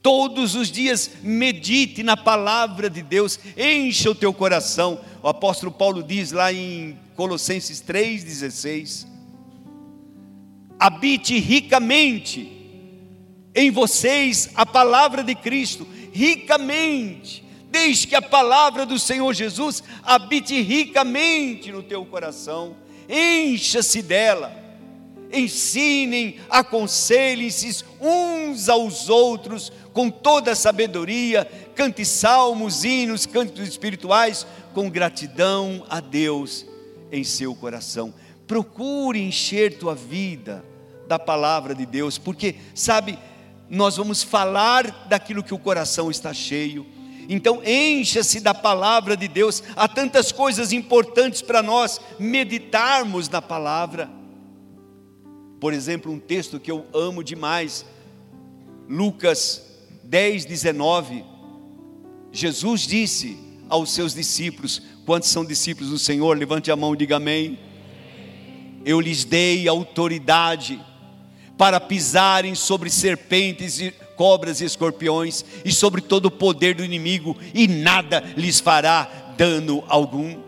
Todos 0.00 0.54
os 0.54 0.70
dias 0.70 1.10
medite 1.22 2.04
na 2.04 2.16
palavra 2.16 2.88
de 2.88 3.02
Deus, 3.02 3.40
encha 3.56 4.10
o 4.10 4.14
teu 4.14 4.32
coração. 4.32 5.00
O 5.20 5.28
apóstolo 5.28 5.72
Paulo 5.72 6.02
diz 6.02 6.30
lá 6.30 6.52
em 6.52 6.96
Colossenses 7.16 7.82
3,16 7.82 9.14
habite 10.78 11.38
ricamente 11.38 12.50
em 13.54 13.70
vocês 13.70 14.50
a 14.54 14.66
palavra 14.66 15.22
de 15.22 15.34
Cristo, 15.34 15.86
ricamente. 16.12 17.44
Deixe 17.70 18.06
que 18.06 18.14
a 18.14 18.22
palavra 18.22 18.84
do 18.84 18.98
Senhor 18.98 19.32
Jesus 19.32 19.82
habite 20.02 20.60
ricamente 20.60 21.72
no 21.72 21.82
teu 21.82 22.04
coração, 22.04 22.76
encha-se 23.08 24.02
dela. 24.02 24.63
Ensinem, 25.34 26.36
aconselhem-se 26.48 27.84
uns 28.00 28.68
aos 28.68 29.08
outros 29.08 29.72
com 29.92 30.10
toda 30.10 30.52
a 30.52 30.56
sabedoria, 30.56 31.44
cante 31.74 32.04
salmos, 32.04 32.84
hinos, 32.84 33.26
cantos 33.26 33.68
espirituais, 33.68 34.46
com 34.72 34.90
gratidão 34.90 35.84
a 35.88 36.00
Deus 36.00 36.66
em 37.10 37.24
seu 37.24 37.54
coração. 37.54 38.12
Procure 38.46 39.20
encher 39.20 39.78
tua 39.78 39.94
vida 39.94 40.64
da 41.06 41.18
palavra 41.18 41.74
de 41.74 41.86
Deus, 41.86 42.18
porque, 42.18 42.56
sabe, 42.74 43.18
nós 43.68 43.96
vamos 43.96 44.22
falar 44.22 45.06
daquilo 45.08 45.42
que 45.42 45.54
o 45.54 45.58
coração 45.58 46.10
está 46.10 46.32
cheio. 46.32 46.86
Então, 47.28 47.62
encha-se 47.64 48.40
da 48.40 48.52
palavra 48.52 49.16
de 49.16 49.28
Deus. 49.28 49.62
Há 49.76 49.88
tantas 49.88 50.30
coisas 50.30 50.72
importantes 50.72 51.40
para 51.40 51.62
nós 51.62 52.00
meditarmos 52.18 53.28
na 53.28 53.40
palavra. 53.40 54.10
Por 55.64 55.72
exemplo, 55.72 56.12
um 56.12 56.18
texto 56.18 56.60
que 56.60 56.70
eu 56.70 56.84
amo 56.92 57.24
demais, 57.24 57.86
Lucas 58.86 59.64
10, 60.02 60.44
19. 60.44 61.24
Jesus 62.30 62.82
disse 62.82 63.38
aos 63.66 63.90
seus 63.90 64.12
discípulos: 64.12 64.82
Quantos 65.06 65.30
são 65.30 65.42
discípulos 65.42 65.88
do 65.88 65.98
Senhor? 65.98 66.36
Levante 66.36 66.70
a 66.70 66.76
mão 66.76 66.92
e 66.92 66.98
diga 66.98 67.16
amém 67.16 67.58
eu 68.84 69.00
lhes 69.00 69.24
dei 69.24 69.66
autoridade 69.66 70.78
para 71.56 71.80
pisarem 71.80 72.54
sobre 72.54 72.90
serpentes 72.90 73.80
e 73.80 73.90
cobras 74.16 74.60
e 74.60 74.66
escorpiões 74.66 75.46
e 75.64 75.72
sobre 75.72 76.02
todo 76.02 76.26
o 76.26 76.30
poder 76.30 76.74
do 76.74 76.84
inimigo, 76.84 77.34
e 77.54 77.66
nada 77.66 78.22
lhes 78.36 78.60
fará 78.60 79.32
dano 79.38 79.82
algum. 79.88 80.43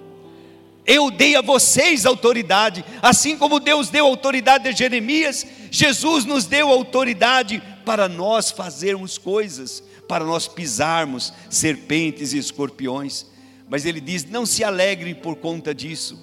Eu 0.87 1.11
dei 1.11 1.35
a 1.35 1.43
vocês 1.43 2.07
autoridade, 2.07 2.85
assim 3.03 3.37
como 3.37 3.59
Deus 3.59 3.91
deu 3.91 4.07
autoridade 4.07 4.69
a 4.69 4.73
Jeremias, 4.73 5.45
Jesus 5.71 6.25
nos 6.25 6.47
deu 6.47 6.71
autoridade 6.71 7.61
para 7.85 8.09
nós 8.09 8.51
fazermos 8.51 9.19
coisas, 9.19 9.83
para 10.07 10.25
nós 10.25 10.47
pisarmos 10.47 11.33
serpentes 11.51 12.33
e 12.33 12.39
escorpiões. 12.39 13.27
Mas 13.69 13.85
ele 13.85 14.01
diz: 14.01 14.25
não 14.25 14.47
se 14.47 14.63
alegrem 14.63 15.15
por 15.15 15.37
conta 15.37 15.75
disso. 15.75 16.19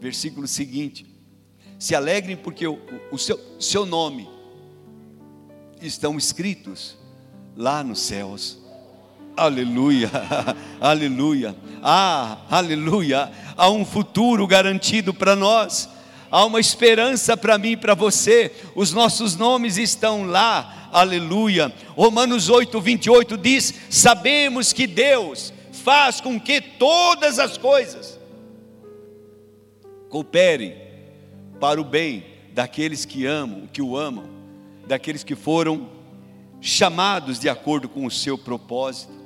Versículo 0.00 0.46
seguinte: 0.46 1.04
se 1.78 1.94
alegrem 1.94 2.36
porque 2.36 2.66
o, 2.66 2.78
o 3.10 3.18
seu, 3.18 3.40
seu 3.58 3.84
nome 3.84 4.28
estão 5.82 6.16
escritos 6.16 6.96
lá 7.56 7.82
nos 7.82 8.00
céus. 8.00 8.63
Aleluia, 9.36 10.10
aleluia, 10.80 11.56
ah, 11.82 12.38
aleluia. 12.48 13.32
Há 13.56 13.68
um 13.68 13.84
futuro 13.84 14.46
garantido 14.46 15.12
para 15.12 15.34
nós, 15.34 15.88
há 16.30 16.44
uma 16.44 16.60
esperança 16.60 17.36
para 17.36 17.58
mim 17.58 17.72
e 17.72 17.76
para 17.76 17.94
você. 17.94 18.52
Os 18.76 18.92
nossos 18.92 19.36
nomes 19.36 19.76
estão 19.76 20.24
lá, 20.24 20.88
aleluia. 20.92 21.72
Romanos 21.96 22.48
8, 22.48 22.80
28 22.80 23.36
diz: 23.36 23.74
Sabemos 23.90 24.72
que 24.72 24.86
Deus 24.86 25.52
faz 25.72 26.20
com 26.20 26.38
que 26.40 26.60
todas 26.60 27.40
as 27.40 27.58
coisas 27.58 28.20
cooperem 30.08 30.76
para 31.58 31.80
o 31.80 31.84
bem 31.84 32.24
daqueles 32.52 33.04
que 33.04 33.26
amam, 33.26 33.66
que 33.72 33.82
o 33.82 33.96
amam, 33.96 34.26
daqueles 34.86 35.24
que 35.24 35.34
foram 35.34 35.88
chamados 36.60 37.40
de 37.40 37.48
acordo 37.48 37.88
com 37.88 38.06
o 38.06 38.10
seu 38.12 38.38
propósito. 38.38 39.23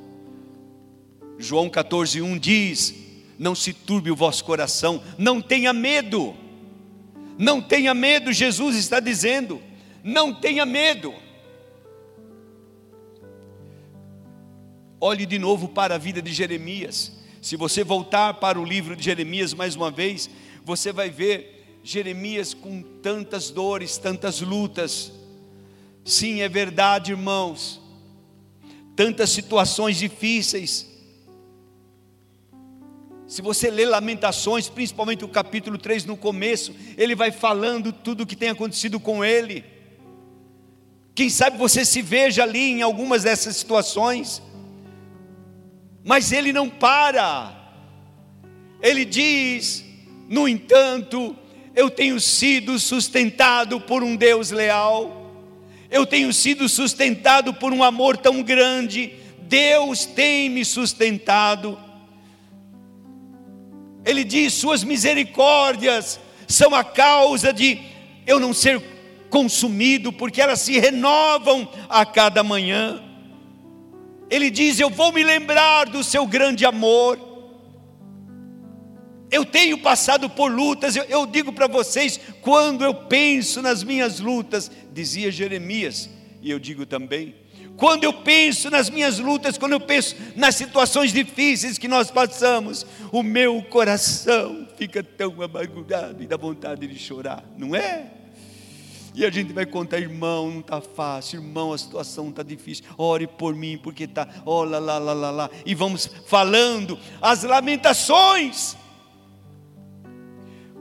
João 1.38 1.68
14:1 1.70 2.38
diz: 2.38 2.94
Não 3.38 3.54
se 3.54 3.72
turbe 3.72 4.10
o 4.10 4.16
vosso 4.16 4.44
coração, 4.44 5.02
não 5.16 5.40
tenha 5.40 5.72
medo. 5.72 6.34
Não 7.38 7.60
tenha 7.60 7.94
medo, 7.94 8.32
Jesus 8.32 8.76
está 8.76 8.98
dizendo. 8.98 9.62
Não 10.02 10.34
tenha 10.34 10.66
medo. 10.66 11.14
Olhe 15.00 15.24
de 15.24 15.38
novo 15.38 15.68
para 15.68 15.94
a 15.94 15.98
vida 15.98 16.20
de 16.20 16.32
Jeremias. 16.32 17.12
Se 17.40 17.54
você 17.56 17.84
voltar 17.84 18.34
para 18.34 18.58
o 18.58 18.64
livro 18.64 18.96
de 18.96 19.04
Jeremias 19.04 19.54
mais 19.54 19.76
uma 19.76 19.90
vez, 19.90 20.28
você 20.64 20.92
vai 20.92 21.08
ver 21.08 21.78
Jeremias 21.84 22.52
com 22.52 22.82
tantas 22.82 23.50
dores, 23.50 23.96
tantas 23.96 24.40
lutas, 24.40 25.12
Sim, 26.08 26.40
é 26.40 26.48
verdade, 26.48 27.10
irmãos. 27.10 27.82
Tantas 28.96 29.28
situações 29.28 29.98
difíceis. 29.98 30.87
Se 33.28 33.40
você 33.40 33.70
lê 33.70 33.84
Lamentações, 33.84 34.68
principalmente 34.68 35.24
o 35.24 35.28
capítulo 35.28 35.78
3 35.78 36.04
no 36.04 36.16
começo, 36.16 36.74
ele 36.96 37.14
vai 37.14 37.30
falando 37.30 37.92
tudo 37.92 38.22
o 38.22 38.26
que 38.26 38.34
tem 38.34 38.48
acontecido 38.48 38.98
com 38.98 39.24
ele. 39.24 39.64
Quem 41.14 41.28
sabe 41.28 41.56
você 41.56 41.84
se 41.84 42.02
veja 42.02 42.42
ali 42.42 42.58
em 42.58 42.82
algumas 42.82 43.22
dessas 43.22 43.54
situações, 43.54 44.42
mas 46.02 46.32
ele 46.32 46.52
não 46.52 46.68
para. 46.68 47.54
Ele 48.82 49.04
diz: 49.04 49.84
no 50.28 50.48
entanto, 50.48 51.36
eu 51.76 51.88
tenho 51.88 52.18
sido 52.18 52.78
sustentado 52.80 53.80
por 53.80 54.02
um 54.02 54.16
Deus 54.16 54.50
leal 54.50 55.18
eu 55.90 56.04
tenho 56.04 56.32
sido 56.32 56.68
sustentado 56.68 57.54
por 57.54 57.72
um 57.72 57.82
amor 57.82 58.16
tão 58.16 58.42
grande, 58.42 59.12
Deus 59.40 60.04
tem 60.04 60.50
me 60.50 60.64
sustentado. 60.64 61.78
Ele 64.08 64.24
diz: 64.24 64.54
Suas 64.54 64.82
misericórdias 64.82 66.18
são 66.46 66.74
a 66.74 66.82
causa 66.82 67.52
de 67.52 67.78
eu 68.26 68.40
não 68.40 68.54
ser 68.54 68.80
consumido, 69.28 70.10
porque 70.10 70.40
elas 70.40 70.62
se 70.62 70.78
renovam 70.78 71.68
a 71.90 72.06
cada 72.06 72.42
manhã. 72.42 73.04
Ele 74.30 74.48
diz: 74.50 74.80
Eu 74.80 74.88
vou 74.88 75.12
me 75.12 75.22
lembrar 75.22 75.90
do 75.90 76.02
seu 76.02 76.26
grande 76.26 76.64
amor. 76.64 77.18
Eu 79.30 79.44
tenho 79.44 79.76
passado 79.76 80.30
por 80.30 80.50
lutas, 80.50 80.96
eu, 80.96 81.04
eu 81.04 81.26
digo 81.26 81.52
para 81.52 81.66
vocês, 81.66 82.18
quando 82.40 82.82
eu 82.82 82.94
penso 82.94 83.60
nas 83.60 83.84
minhas 83.84 84.20
lutas, 84.20 84.70
dizia 84.90 85.30
Jeremias, 85.30 86.08
e 86.40 86.50
eu 86.50 86.58
digo 86.58 86.86
também, 86.86 87.34
quando 87.78 88.02
eu 88.02 88.12
penso 88.12 88.68
nas 88.70 88.90
minhas 88.90 89.20
lutas, 89.20 89.56
quando 89.56 89.72
eu 89.72 89.80
penso 89.80 90.16
nas 90.34 90.56
situações 90.56 91.12
difíceis 91.12 91.78
que 91.78 91.86
nós 91.86 92.10
passamos, 92.10 92.84
o 93.12 93.22
meu 93.22 93.62
coração 93.62 94.66
fica 94.76 95.00
tão 95.00 95.40
amargurado 95.40 96.20
e 96.20 96.26
dá 96.26 96.36
vontade 96.36 96.88
de 96.88 96.98
chorar, 96.98 97.44
não 97.56 97.76
é? 97.76 98.10
E 99.14 99.24
a 99.24 99.30
gente 99.30 99.52
vai 99.52 99.64
contar, 99.64 100.00
irmão, 100.00 100.50
não 100.50 100.58
está 100.58 100.80
fácil, 100.80 101.40
irmão, 101.40 101.72
a 101.72 101.78
situação 101.78 102.30
está 102.30 102.42
difícil, 102.42 102.84
ore 102.98 103.28
por 103.28 103.54
mim, 103.54 103.78
porque 103.80 104.04
está, 104.04 104.28
ó, 104.44 104.64
lá, 104.64 104.80
lá, 104.80 104.98
lá, 104.98 105.12
lá, 105.12 105.30
lá, 105.30 105.50
e 105.64 105.72
vamos 105.72 106.10
falando 106.26 106.98
as 107.22 107.44
lamentações, 107.44 108.76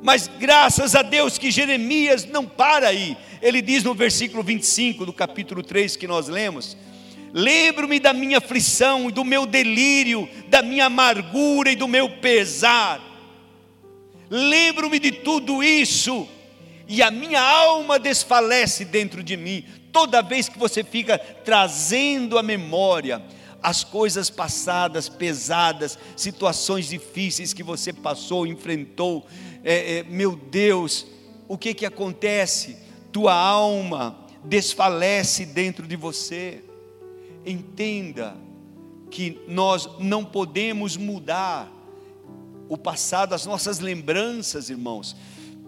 mas 0.01 0.29
graças 0.39 0.95
a 0.95 1.01
Deus 1.03 1.37
que 1.37 1.51
Jeremias 1.51 2.25
não 2.25 2.45
para 2.45 2.87
aí. 2.87 3.17
Ele 3.41 3.61
diz 3.61 3.83
no 3.83 3.93
versículo 3.93 4.43
25 4.43 5.05
do 5.05 5.13
capítulo 5.13 5.63
3 5.63 5.95
que 5.95 6.07
nós 6.07 6.27
lemos: 6.27 6.77
Lembro-me 7.33 7.99
da 7.99 8.13
minha 8.13 8.37
aflição 8.37 9.09
do 9.11 9.23
meu 9.23 9.45
delírio, 9.45 10.27
da 10.47 10.61
minha 10.61 10.85
amargura 10.85 11.71
e 11.71 11.75
do 11.75 11.87
meu 11.87 12.09
pesar. 12.09 13.01
Lembro-me 14.29 14.99
de 14.99 15.11
tudo 15.11 15.63
isso, 15.63 16.27
e 16.87 17.01
a 17.01 17.09
minha 17.09 17.41
alma 17.41 17.97
desfalece 17.99 18.85
dentro 18.85 19.23
de 19.23 19.37
mim. 19.37 19.63
Toda 19.91 20.21
vez 20.21 20.49
que 20.49 20.59
você 20.59 20.83
fica 20.83 21.17
trazendo 21.17 22.37
a 22.37 22.43
memória 22.43 23.21
as 23.61 23.83
coisas 23.83 24.29
passadas, 24.29 25.09
pesadas, 25.09 25.97
situações 26.15 26.89
difíceis 26.89 27.53
que 27.53 27.63
você 27.63 27.91
passou, 27.91 28.45
enfrentou, 28.45 29.25
é, 29.63 29.97
é, 29.97 30.03
meu 30.03 30.35
Deus, 30.35 31.05
o 31.47 31.57
que 31.57 31.73
que 31.73 31.85
acontece? 31.85 32.77
Tua 33.11 33.33
alma 33.33 34.25
desfalece 34.43 35.45
dentro 35.45 35.87
de 35.87 35.95
você. 35.95 36.63
Entenda 37.47 38.35
que 39.09 39.39
nós 39.47 39.89
não 39.99 40.23
podemos 40.25 40.97
mudar 40.97 41.71
o 42.69 42.77
passado, 42.77 43.33
as 43.33 43.45
nossas 43.45 43.79
lembranças, 43.79 44.69
irmãos, 44.69 45.15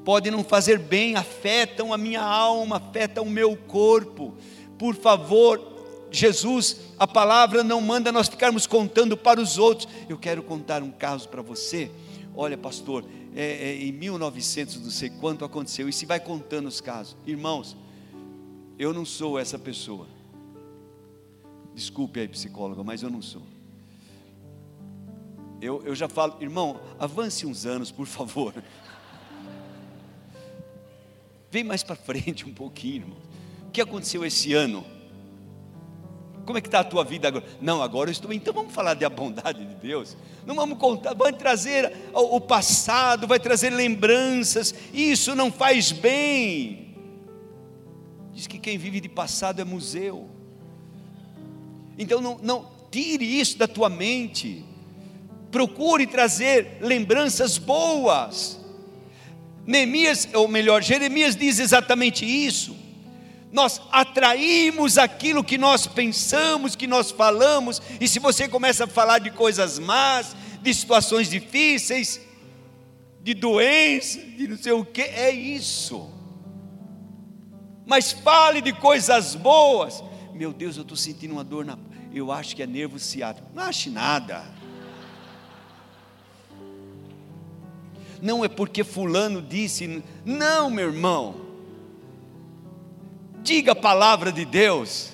podem 0.04 0.32
não 0.32 0.44
fazer 0.44 0.78
bem, 0.78 1.16
afetam 1.16 1.94
a 1.94 1.98
minha 1.98 2.22
alma, 2.22 2.78
afetam 2.78 3.24
o 3.24 3.30
meu 3.30 3.56
corpo. 3.56 4.36
Por 4.78 4.96
favor, 4.96 5.62
Jesus, 6.12 6.78
a 6.98 7.08
palavra 7.08 7.64
não 7.64 7.80
manda 7.80 8.12
nós 8.12 8.28
ficarmos 8.28 8.68
contando 8.68 9.16
para 9.16 9.40
os 9.40 9.58
outros. 9.58 9.88
Eu 10.10 10.18
quero 10.18 10.44
contar 10.44 10.84
um 10.84 10.92
caso 10.92 11.30
para 11.30 11.42
você. 11.42 11.90
Olha, 12.36 12.58
pastor, 12.58 13.06
é, 13.36 13.70
é, 13.70 13.84
em 13.84 13.92
1900, 13.92 14.82
não 14.82 14.90
sei 14.90 15.10
quanto 15.10 15.46
aconteceu, 15.46 15.88
e 15.88 15.94
se 15.94 16.06
vai 16.06 16.20
contando 16.20 16.68
os 16.68 16.82
casos. 16.82 17.16
Irmãos, 17.26 17.78
eu 18.78 18.94
não 18.94 19.06
sou 19.06 19.38
essa 19.38 19.58
pessoa. 19.58 20.08
Desculpe 21.74 22.20
aí, 22.20 22.28
psicóloga, 22.28 22.84
mas 22.84 23.02
eu 23.02 23.10
não 23.10 23.22
sou. 23.22 23.44
Eu, 25.62 25.84
eu 25.84 25.96
já 25.96 26.08
falo, 26.08 26.38
irmão, 26.40 26.80
avance 26.98 27.46
uns 27.46 27.66
anos, 27.66 27.92
por 27.92 28.06
favor. 28.06 28.54
Vem 31.52 31.64
mais 31.64 31.84
para 31.84 31.96
frente 31.96 32.46
um 32.46 32.54
pouquinho, 32.54 33.04
irmão. 33.04 33.18
O 33.68 33.72
que 33.72 33.82
aconteceu 33.82 34.24
esse 34.26 34.54
ano? 34.54 34.86
Como 36.46 36.58
é 36.58 36.62
que 36.62 36.68
está 36.68 36.80
a 36.80 36.84
tua 36.84 37.04
vida 37.04 37.28
agora? 37.28 37.46
Não, 37.62 37.82
agora 37.82 38.10
eu 38.10 38.12
estou. 38.12 38.34
Então 38.34 38.54
vamos 38.54 38.74
falar 38.74 38.96
da 38.96 39.10
bondade 39.10 39.64
de 39.64 39.76
Deus. 39.76 40.18
Não 40.46 40.56
vamos 40.56 40.80
contar, 40.80 41.14
vai 41.14 41.32
trazer 41.32 41.96
o 42.12 42.42
passado, 42.42 43.28
vai 43.28 43.40
trazer 43.40 43.70
lembranças. 43.70 44.74
Isso 44.92 45.36
não 45.36 45.52
faz 45.52 45.92
bem. 45.92 46.96
Diz 48.34 48.48
que 48.48 48.58
quem 48.58 48.78
vive 48.78 49.00
de 49.00 49.10
passado 49.10 49.62
é 49.62 49.64
museu. 49.64 50.28
Então 52.00 52.20
não, 52.20 52.40
não 52.42 52.72
tire 52.90 53.40
isso 53.40 53.60
da 53.60 53.68
tua 53.68 53.90
mente. 53.90 54.66
Procure 55.52 56.08
trazer 56.08 56.80
lembranças 56.82 57.60
boas. 57.60 58.60
Neemias, 59.68 60.28
ou 60.34 60.48
melhor, 60.48 60.82
Jeremias 60.82 61.36
diz 61.36 61.60
exatamente 61.60 62.26
isso 62.26 62.80
nós 63.52 63.82
atraímos 63.92 64.98
aquilo 64.98 65.44
que 65.44 65.58
nós 65.58 65.88
pensamos, 65.88 66.76
que 66.76 66.86
nós 66.86 67.12
falamos, 67.12 67.82
e 68.00 68.08
se 68.08 68.20
você 68.20 68.48
começa 68.48 68.84
a 68.84 68.88
falar 68.88 69.20
de 69.20 69.32
coisas 69.32 69.80
más, 69.80 70.36
de 70.62 70.74
situações 70.74 71.30
difíceis, 71.30 72.22
de 73.22 73.34
doença, 73.34 74.20
de 74.20 74.48
não 74.48 74.58
sei 74.58 74.72
o 74.72 74.86
que, 74.86 75.02
é 75.02 75.32
isso. 75.32 76.10
mas 77.86 78.12
fale 78.12 78.62
de 78.62 78.72
coisas 78.72 79.34
boas. 79.34 80.04
Meu 80.32 80.54
Deus, 80.54 80.78
eu 80.78 80.84
estou 80.84 80.96
sentindo 80.96 81.32
uma 81.32 81.44
dor 81.44 81.66
na. 81.66 81.76
Eu 82.14 82.32
acho 82.32 82.56
que 82.56 82.64
é 82.64 82.68
nervo 82.68 82.98
ciático. 82.98 83.48
Não 83.54 83.64
ache 83.64 83.90
nada. 83.90 84.44
Não 88.22 88.44
é 88.44 88.48
porque 88.48 88.84
Fulano 88.84 89.42
disse. 89.42 90.04
Não, 90.26 90.70
meu 90.70 90.88
irmão. 90.88 91.36
Diga 93.44 93.72
a 93.72 93.76
palavra 93.76 94.32
de 94.32 94.44
Deus. 94.44 95.14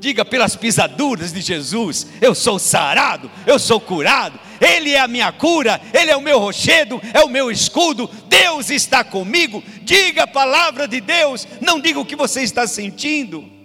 Diga 0.00 0.24
pelas 0.24 0.54
pisaduras 0.54 1.32
de 1.32 1.40
Jesus: 1.40 2.06
Eu 2.20 2.34
sou 2.34 2.58
sarado, 2.58 3.30
eu 3.44 3.58
sou 3.58 3.80
curado, 3.80 4.38
Ele 4.60 4.92
é 4.92 5.00
a 5.00 5.08
minha 5.08 5.32
cura, 5.32 5.80
Ele 5.92 6.10
é 6.10 6.16
o 6.16 6.22
meu 6.22 6.38
rochedo, 6.38 7.00
é 7.12 7.20
o 7.24 7.28
meu 7.28 7.50
escudo, 7.50 8.08
Deus 8.28 8.70
está 8.70 9.02
comigo. 9.02 9.62
Diga 9.82 10.22
a 10.22 10.26
palavra 10.28 10.86
de 10.86 11.00
Deus, 11.00 11.48
não 11.60 11.80
diga 11.80 11.98
o 11.98 12.06
que 12.06 12.14
você 12.14 12.42
está 12.42 12.66
sentindo. 12.66 13.57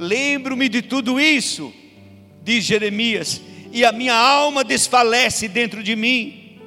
Lembro-me 0.00 0.66
de 0.66 0.80
tudo 0.80 1.20
isso, 1.20 1.70
diz 2.42 2.64
Jeremias, 2.64 3.38
e 3.70 3.84
a 3.84 3.92
minha 3.92 4.14
alma 4.14 4.64
desfalece 4.64 5.46
dentro 5.46 5.82
de 5.82 5.94
mim. 5.94 6.58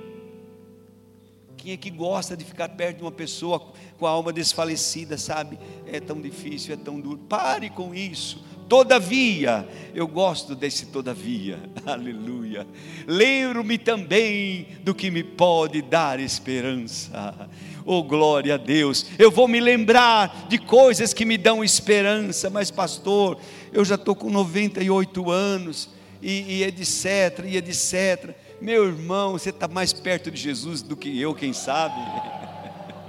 Quem 1.58 1.74
é 1.74 1.78
que 1.78 1.89
gosta 1.89 2.38
de 2.38 2.46
ficar 2.46 2.69
perto 2.69 2.98
de 2.98 3.04
uma 3.04 3.12
pessoa 3.12 3.74
com 3.98 4.06
a 4.06 4.12
alma 4.12 4.32
desfalecida, 4.32 5.17
sabe? 5.17 5.58
É 5.88 6.00
tão 6.00 6.22
difícil, 6.22 6.76
é 6.76 6.78
tão 6.78 7.00
duro. 7.00 7.17
Pare 7.17 7.72
com 7.72 7.96
isso 7.96 8.43
Todavia, 8.67 9.67
eu 9.93 10.08
gosto 10.08 10.56
desse 10.56 10.88
todavia, 10.88 11.60
aleluia. 11.86 12.65
Lembro-me 13.06 13.78
também 13.78 14.67
do 14.84 14.96
que 14.96 15.12
me 15.12 15.24
pode 15.24 15.82
dar 15.82 16.19
esperança. 16.19 17.50
Oh, 17.86 18.04
glória 18.04 18.56
a 18.56 18.58
Deus. 18.58 19.06
Eu 19.19 19.30
vou 19.30 19.48
me 19.48 19.60
lembrar 19.60 20.48
de 20.48 20.58
coisas 20.58 21.13
que 21.13 21.26
me 21.26 21.38
dão 21.38 21.63
esperança, 21.63 22.50
mas, 22.50 22.72
pastor, 22.72 23.38
eu 23.72 23.84
já 23.84 23.96
estou 23.96 24.15
com 24.15 24.30
98 24.30 25.30
anos, 25.30 25.89
e, 26.24 26.60
e 26.60 26.63
etc, 26.63 27.46
e 27.46 27.58
etc. 27.58 28.36
Meu 28.62 28.86
irmão, 28.86 29.34
você 29.34 29.50
está 29.50 29.67
mais 29.67 29.91
perto 29.91 30.32
de 30.32 30.39
Jesus 30.39 30.82
do 30.82 30.96
que 30.96 31.19
eu, 31.19 31.36
quem 31.36 31.52
sabe? 31.52 31.96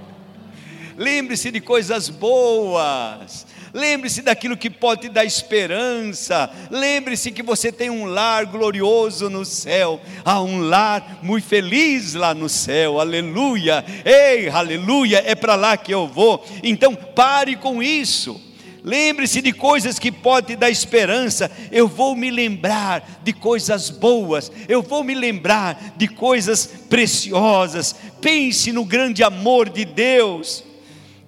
Lembre-se 0.97 1.49
de 1.49 1.61
coisas 1.61 2.09
boas 2.09 3.47
Lembre-se 3.75 4.21
daquilo 4.21 4.55
que 4.55 4.69
pode 4.69 5.01
te 5.01 5.09
dar 5.09 5.25
esperança. 5.25 6.49
Lembre-se 6.71 7.29
que 7.29 7.43
você 7.43 7.73
tem 7.73 7.89
um 7.89 8.05
lar 8.05 8.45
glorioso 8.45 9.29
no 9.29 9.43
céu. 9.43 9.99
Há 10.23 10.41
um 10.41 10.61
lar 10.61 11.19
muito 11.21 11.45
feliz 11.45 12.13
lá 12.13 12.33
no 12.33 12.47
céu. 12.47 13.01
Aleluia. 13.01 13.83
Ei, 14.05 14.47
aleluia. 14.47 15.21
É 15.27 15.35
para 15.35 15.55
lá 15.55 15.75
que 15.75 15.93
eu 15.93 16.07
vou. 16.07 16.41
Então 16.63 16.95
pare 16.95 17.57
com 17.57 17.83
isso. 17.83 18.41
Lembre-se 18.81 19.41
de 19.41 19.51
coisas 19.51 19.99
que 19.99 20.09
podem 20.09 20.55
dar 20.55 20.69
esperança. 20.69 21.51
Eu 21.69 21.89
vou 21.89 22.15
me 22.15 22.31
lembrar 22.31 23.19
de 23.25 23.33
coisas 23.33 23.89
boas. 23.89 24.49
Eu 24.69 24.81
vou 24.81 25.03
me 25.03 25.13
lembrar 25.13 25.95
de 25.97 26.07
coisas 26.07 26.65
preciosas. 26.65 27.93
Pense 28.21 28.71
no 28.71 28.85
grande 28.85 29.21
amor 29.21 29.67
de 29.67 29.83
Deus 29.83 30.63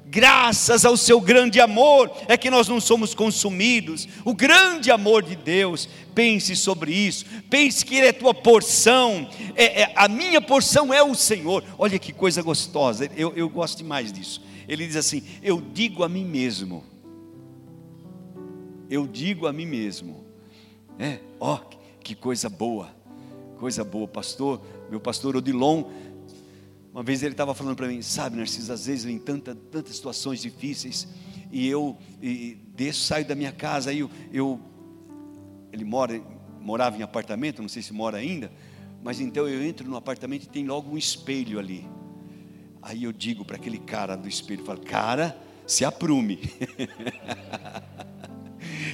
graças 0.10 0.86
ao 0.86 0.96
seu 0.96 1.20
grande 1.20 1.60
amor, 1.60 2.12
é 2.28 2.38
que 2.38 2.50
nós 2.50 2.68
não 2.68 2.80
somos 2.80 3.14
consumidos. 3.14 4.08
O 4.24 4.34
grande 4.34 4.90
amor 4.90 5.22
de 5.22 5.36
Deus, 5.36 5.88
pense 6.16 6.56
sobre 6.56 6.92
isso, 6.92 7.26
pense 7.50 7.86
que 7.86 7.96
Ele 7.96 8.08
é 8.08 8.14
tua 8.14 8.34
porção, 8.34 9.30
é, 9.56 9.82
é, 9.82 9.94
a 9.96 10.08
minha 10.08 10.42
porção 10.42 10.94
é 10.94 11.04
o 11.04 11.14
Senhor. 11.14 11.64
Olha 11.78 12.00
que 12.00 12.14
coisa 12.14 12.42
gostosa, 12.42 13.10
eu, 13.16 13.34
eu 13.36 13.50
gosto 13.50 13.78
demais 13.78 14.12
disso. 14.12 14.42
Ele 14.68 14.86
diz 14.86 14.96
assim: 14.96 15.24
Eu 15.44 15.62
digo 15.62 16.04
a 16.04 16.10
mim 16.10 16.26
mesmo, 16.26 16.84
eu 18.90 19.06
digo 19.06 19.48
a 19.48 19.54
mim 19.54 19.66
mesmo, 19.66 20.26
é, 20.98 21.20
ó, 21.40 21.60
que 22.04 22.16
coisa 22.16 22.50
boa, 22.50 22.90
coisa 23.58 23.84
boa, 23.84 24.08
pastor, 24.08 24.62
meu 24.90 25.00
pastor 25.00 25.36
Odilon 25.36 25.84
uma 26.98 27.04
vez 27.04 27.22
ele 27.22 27.34
estava 27.34 27.54
falando 27.54 27.76
para 27.76 27.88
mim, 27.88 28.02
sabe, 28.02 28.38
Narciso, 28.38 28.74
às 28.74 28.88
vezes 28.88 29.06
em 29.06 29.20
tanta, 29.20 29.54
tantas 29.54 29.96
situações 29.96 30.42
difíceis, 30.42 31.08
e 31.52 31.68
eu 31.68 31.96
e 32.20 32.58
desço, 32.76 33.02
saio 33.02 33.24
da 33.24 33.36
minha 33.36 33.52
casa, 33.52 33.92
aí 33.92 34.00
eu, 34.00 34.10
eu, 34.34 34.60
ele 35.72 35.86
mora, 35.86 36.20
morava 36.60 36.98
em 36.98 37.04
apartamento, 37.04 37.62
não 37.62 37.70
sei 37.70 37.84
se 37.84 37.94
mora 37.94 38.18
ainda, 38.18 38.52
mas 39.04 39.20
então 39.20 39.48
eu 39.48 39.64
entro 39.64 39.88
no 39.88 39.96
apartamento 39.96 40.46
e 40.46 40.50
tem 40.50 40.66
logo 40.66 40.90
um 40.90 40.98
espelho 40.98 41.60
ali. 41.60 41.88
Aí 42.82 43.04
eu 43.04 43.12
digo 43.12 43.46
para 43.46 43.58
aquele 43.58 43.78
cara 43.78 44.16
do 44.16 44.28
espelho, 44.28 44.66
falo, 44.66 44.82
cara, 44.82 45.40
se 45.68 45.86
aprume. 45.86 46.40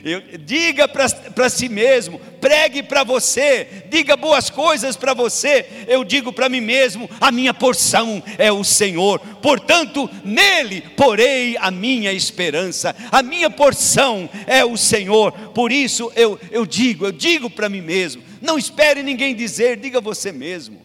Eu, 0.03 0.37
diga 0.37 0.87
para 0.87 1.49
si 1.49 1.69
mesmo, 1.69 2.19
pregue 2.41 2.83
para 2.83 3.03
você, 3.03 3.85
diga 3.89 4.17
boas 4.17 4.49
coisas 4.49 4.97
para 4.97 5.13
você. 5.13 5.65
Eu 5.87 6.03
digo 6.03 6.33
para 6.33 6.49
mim 6.49 6.61
mesmo: 6.61 7.09
a 7.21 7.31
minha 7.31 7.53
porção 7.53 8.21
é 8.37 8.51
o 8.51 8.63
Senhor, 8.63 9.19
portanto, 9.41 10.09
nele 10.23 10.81
porei 10.95 11.57
a 11.57 11.71
minha 11.71 12.11
esperança, 12.11 12.95
a 13.11 13.23
minha 13.23 13.49
porção 13.49 14.29
é 14.45 14.63
o 14.65 14.75
Senhor. 14.75 15.31
Por 15.31 15.71
isso 15.71 16.11
eu, 16.15 16.39
eu 16.51 16.65
digo, 16.65 17.05
eu 17.05 17.11
digo 17.11 17.49
para 17.49 17.69
mim 17.69 17.81
mesmo: 17.81 18.23
não 18.41 18.57
espere 18.57 19.03
ninguém 19.03 19.35
dizer, 19.35 19.77
diga 19.77 20.01
você 20.01 20.31
mesmo. 20.31 20.81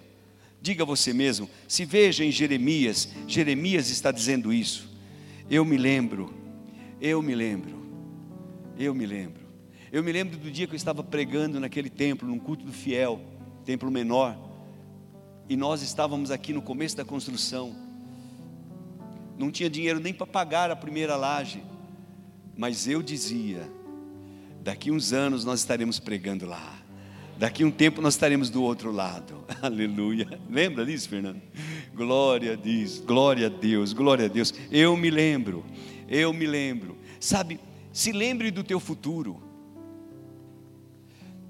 Diga 0.60 0.84
você 0.84 1.12
mesmo, 1.12 1.48
se 1.68 1.84
veja 1.84 2.24
em 2.24 2.32
Jeremias, 2.32 3.08
Jeremias 3.28 3.90
está 3.90 4.10
dizendo 4.10 4.52
isso. 4.52 4.90
Eu 5.48 5.64
me 5.64 5.76
lembro, 5.76 6.34
eu 7.00 7.22
me 7.22 7.32
lembro 7.32 7.77
eu 8.78 8.94
me 8.94 9.04
lembro. 9.04 9.42
Eu 9.90 10.02
me 10.04 10.12
lembro 10.12 10.38
do 10.38 10.50
dia 10.50 10.66
que 10.66 10.74
eu 10.74 10.76
estava 10.76 11.02
pregando 11.02 11.58
naquele 11.58 11.90
templo, 11.90 12.28
num 12.28 12.38
culto 12.38 12.64
do 12.64 12.72
fiel, 12.72 13.20
templo 13.64 13.90
menor. 13.90 14.36
E 15.48 15.56
nós 15.56 15.82
estávamos 15.82 16.30
aqui 16.30 16.52
no 16.52 16.62
começo 16.62 16.96
da 16.96 17.04
construção. 17.04 17.74
Não 19.36 19.50
tinha 19.50 19.68
dinheiro 19.68 19.98
nem 19.98 20.12
para 20.12 20.26
pagar 20.26 20.70
a 20.70 20.76
primeira 20.76 21.16
laje. 21.16 21.62
Mas 22.56 22.86
eu 22.86 23.02
dizia: 23.02 23.70
daqui 24.60 24.90
uns 24.90 25.12
anos 25.12 25.44
nós 25.44 25.60
estaremos 25.60 25.98
pregando 25.98 26.46
lá. 26.46 26.78
Daqui 27.38 27.64
um 27.64 27.70
tempo 27.70 28.02
nós 28.02 28.14
estaremos 28.14 28.50
do 28.50 28.62
outro 28.62 28.90
lado. 28.90 29.44
Aleluia. 29.62 30.40
Lembra 30.50 30.84
disso, 30.84 31.08
Fernando? 31.08 31.40
Glória 31.94 32.52
a 32.52 32.56
Deus, 32.56 32.98
glória 32.98 33.46
a 33.46 33.48
Deus, 33.48 33.92
glória 33.92 34.26
a 34.26 34.28
Deus. 34.28 34.52
Eu 34.70 34.96
me 34.96 35.08
lembro, 35.08 35.64
eu 36.08 36.32
me 36.32 36.46
lembro. 36.46 36.98
Sabe, 37.20 37.60
se 37.98 38.12
lembre 38.12 38.52
do 38.52 38.62
teu 38.62 38.78
futuro. 38.78 39.42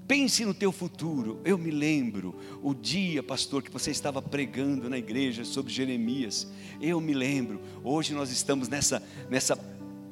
Pense 0.07 0.43
no 0.43 0.51
teu 0.51 0.71
futuro. 0.71 1.39
Eu 1.45 1.59
me 1.59 1.69
lembro 1.69 2.33
o 2.63 2.73
dia, 2.73 3.21
pastor, 3.21 3.61
que 3.61 3.69
você 3.69 3.91
estava 3.91 4.19
pregando 4.19 4.89
na 4.89 4.97
igreja 4.97 5.45
sobre 5.45 5.71
Jeremias. 5.71 6.51
Eu 6.81 6.99
me 6.99 7.13
lembro. 7.13 7.61
Hoje 7.83 8.15
nós 8.15 8.31
estamos 8.31 8.67
nessa 8.67 9.03
nessa 9.29 9.59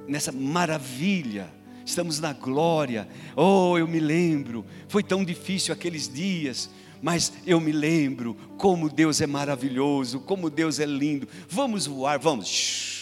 nessa 0.08 0.32
maravilha. 0.32 1.52
Estamos 1.84 2.20
na 2.20 2.34
glória. 2.34 3.10
Oh, 3.36 3.76
eu 3.76 3.88
me 3.88 4.00
lembro. 4.00 4.64
Foi 4.88 5.02
tão 5.02 5.26
difícil 5.26 5.74
aqueles 5.74 6.08
dias, 6.08 6.70
mas 7.02 7.34
eu 7.48 7.60
me 7.60 7.72
lembro 7.72 8.36
como 8.60 8.92
Deus 8.92 9.22
é 9.22 9.26
maravilhoso, 9.26 10.20
como 10.20 10.52
Deus 10.52 10.80
é 10.80 10.86
lindo. 10.86 11.28
Vamos 11.50 11.88
voar, 11.88 12.20
vamos. 12.20 12.97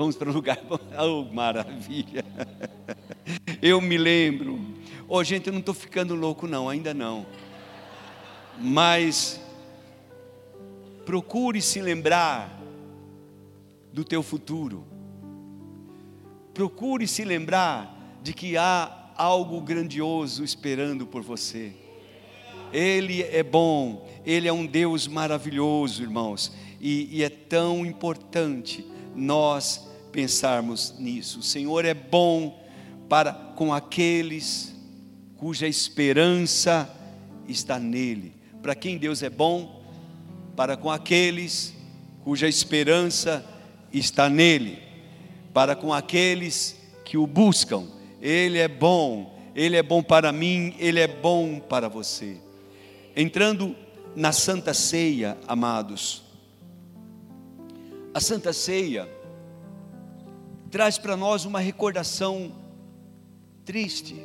Vamos 0.00 0.16
para 0.16 0.30
um 0.30 0.32
lugar. 0.32 0.58
Oh, 0.98 1.24
maravilha! 1.30 2.24
Eu 3.60 3.82
me 3.82 3.98
lembro. 3.98 4.58
Oh, 5.06 5.22
gente, 5.22 5.48
eu 5.48 5.52
não 5.52 5.60
estou 5.60 5.74
ficando 5.74 6.14
louco, 6.14 6.46
não, 6.46 6.70
ainda 6.70 6.94
não. 6.94 7.26
Mas 8.58 9.38
procure 11.04 11.60
se 11.60 11.82
lembrar 11.82 12.62
do 13.92 14.02
teu 14.02 14.22
futuro. 14.22 14.86
Procure 16.54 17.06
se 17.06 17.22
lembrar 17.22 17.94
de 18.22 18.32
que 18.32 18.56
há 18.56 19.10
algo 19.18 19.60
grandioso 19.60 20.42
esperando 20.42 21.06
por 21.06 21.20
você. 21.20 21.74
Ele 22.72 23.22
é 23.22 23.42
bom, 23.42 24.08
Ele 24.24 24.48
é 24.48 24.52
um 24.52 24.64
Deus 24.64 25.06
maravilhoso, 25.06 26.02
irmãos, 26.02 26.56
e, 26.80 27.18
e 27.18 27.22
é 27.22 27.28
tão 27.28 27.84
importante 27.84 28.82
nós 29.14 29.89
pensarmos 30.10 30.94
nisso. 30.98 31.40
O 31.40 31.42
Senhor 31.42 31.84
é 31.84 31.94
bom 31.94 32.62
para 33.08 33.32
com 33.32 33.72
aqueles 33.72 34.74
cuja 35.36 35.66
esperança 35.66 36.88
está 37.48 37.78
nele. 37.78 38.32
Para 38.62 38.74
quem 38.74 38.98
Deus 38.98 39.22
é 39.22 39.30
bom? 39.30 39.82
Para 40.54 40.76
com 40.76 40.90
aqueles 40.90 41.74
cuja 42.22 42.46
esperança 42.46 43.44
está 43.92 44.28
nele. 44.28 44.78
Para 45.52 45.74
com 45.74 45.92
aqueles 45.92 46.80
que 47.04 47.16
o 47.16 47.26
buscam. 47.26 47.88
Ele 48.20 48.58
é 48.58 48.68
bom, 48.68 49.38
ele 49.54 49.76
é 49.76 49.82
bom 49.82 50.02
para 50.02 50.30
mim, 50.30 50.74
ele 50.78 51.00
é 51.00 51.08
bom 51.08 51.58
para 51.58 51.88
você. 51.88 52.36
Entrando 53.16 53.74
na 54.14 54.30
Santa 54.30 54.74
Ceia, 54.74 55.38
amados. 55.48 56.22
A 58.12 58.20
Santa 58.20 58.52
Ceia 58.52 59.08
traz 60.70 60.96
para 60.96 61.16
nós 61.16 61.44
uma 61.44 61.60
recordação 61.60 62.52
triste. 63.64 64.16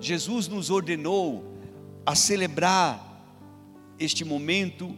Jesus 0.00 0.48
nos 0.48 0.70
ordenou 0.70 1.54
a 2.04 2.14
celebrar 2.14 3.12
este 3.98 4.24
momento, 4.24 4.94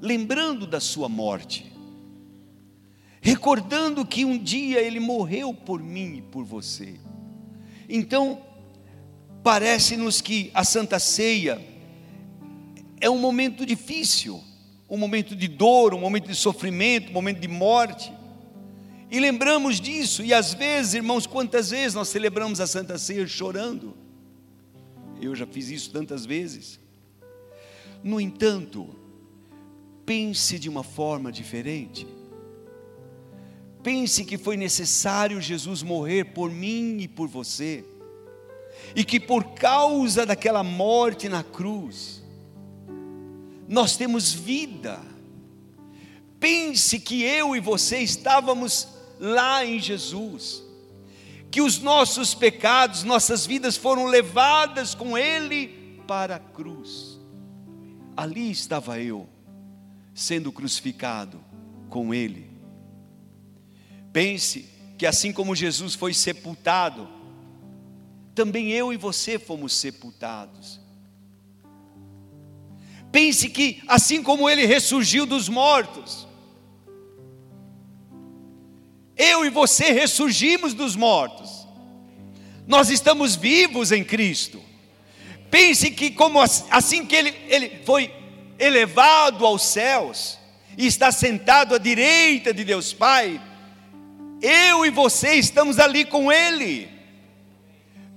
lembrando 0.00 0.66
da 0.66 0.78
sua 0.78 1.08
morte, 1.08 1.70
recordando 3.20 4.06
que 4.06 4.24
um 4.24 4.38
dia 4.38 4.80
ele 4.80 5.00
morreu 5.00 5.52
por 5.52 5.82
mim 5.82 6.18
e 6.18 6.22
por 6.22 6.44
você. 6.44 6.94
Então, 7.88 8.40
parece-nos 9.42 10.20
que 10.20 10.50
a 10.54 10.64
Santa 10.64 10.98
Ceia 10.98 11.60
é 13.00 13.10
um 13.10 13.18
momento 13.18 13.66
difícil, 13.66 14.42
um 14.88 14.96
momento 14.96 15.34
de 15.34 15.48
dor, 15.48 15.92
um 15.92 16.00
momento 16.00 16.28
de 16.28 16.34
sofrimento, 16.34 17.10
um 17.10 17.14
momento 17.14 17.40
de 17.40 17.48
morte. 17.48 18.12
E 19.10 19.20
lembramos 19.20 19.80
disso, 19.80 20.24
e 20.24 20.34
às 20.34 20.52
vezes, 20.52 20.94
irmãos, 20.94 21.26
quantas 21.26 21.70
vezes 21.70 21.94
nós 21.94 22.08
celebramos 22.08 22.60
a 22.60 22.66
Santa 22.66 22.98
Ceia 22.98 23.26
chorando? 23.26 23.96
Eu 25.20 25.34
já 25.34 25.46
fiz 25.46 25.70
isso 25.70 25.92
tantas 25.92 26.26
vezes. 26.26 26.80
No 28.02 28.20
entanto, 28.20 28.88
pense 30.04 30.58
de 30.58 30.68
uma 30.68 30.82
forma 30.82 31.30
diferente. 31.30 32.06
Pense 33.82 34.24
que 34.24 34.36
foi 34.36 34.56
necessário 34.56 35.40
Jesus 35.40 35.82
morrer 35.82 36.24
por 36.24 36.50
mim 36.50 36.98
e 37.00 37.06
por 37.06 37.28
você, 37.28 37.84
e 38.96 39.04
que 39.04 39.20
por 39.20 39.54
causa 39.54 40.26
daquela 40.26 40.64
morte 40.64 41.28
na 41.28 41.44
cruz, 41.44 42.22
nós 43.68 43.96
temos 43.96 44.32
vida. 44.32 45.00
Pense 46.40 46.98
que 46.98 47.22
eu 47.22 47.54
e 47.54 47.60
você 47.60 47.98
estávamos 47.98 48.95
lá 49.18 49.64
em 49.64 49.78
Jesus, 49.78 50.62
que 51.50 51.60
os 51.60 51.78
nossos 51.78 52.34
pecados, 52.34 53.02
nossas 53.02 53.46
vidas 53.46 53.76
foram 53.76 54.06
levadas 54.06 54.94
com 54.94 55.16
Ele 55.16 56.00
para 56.06 56.36
a 56.36 56.40
cruz. 56.40 57.18
Ali 58.16 58.50
estava 58.50 59.00
eu, 59.00 59.28
sendo 60.14 60.52
crucificado 60.52 61.42
com 61.88 62.12
Ele. 62.12 62.50
Pense 64.12 64.68
que 64.96 65.06
assim 65.06 65.32
como 65.32 65.54
Jesus 65.54 65.94
foi 65.94 66.14
sepultado, 66.14 67.08
também 68.34 68.70
eu 68.70 68.92
e 68.92 68.96
você 68.96 69.38
fomos 69.38 69.72
sepultados. 69.72 70.80
Pense 73.12 73.48
que 73.48 73.82
assim 73.88 74.22
como 74.22 74.48
ele 74.48 74.66
ressurgiu 74.66 75.24
dos 75.24 75.48
mortos, 75.48 76.25
eu 79.16 79.44
e 79.44 79.50
você 79.50 79.92
ressurgimos 79.92 80.74
dos 80.74 80.94
mortos. 80.94 81.66
Nós 82.66 82.90
estamos 82.90 83.36
vivos 83.36 83.92
em 83.92 84.04
Cristo. 84.04 84.60
Pense 85.50 85.90
que 85.90 86.10
como 86.10 86.40
assim 86.40 87.06
que 87.06 87.14
ele, 87.14 87.34
ele 87.48 87.80
foi 87.84 88.12
elevado 88.58 89.46
aos 89.46 89.62
céus 89.62 90.38
e 90.76 90.86
está 90.86 91.10
sentado 91.12 91.74
à 91.74 91.78
direita 91.78 92.52
de 92.52 92.64
Deus 92.64 92.92
Pai, 92.92 93.40
eu 94.42 94.84
e 94.84 94.90
você 94.90 95.34
estamos 95.34 95.78
ali 95.78 96.04
com 96.04 96.30
ele. 96.30 96.96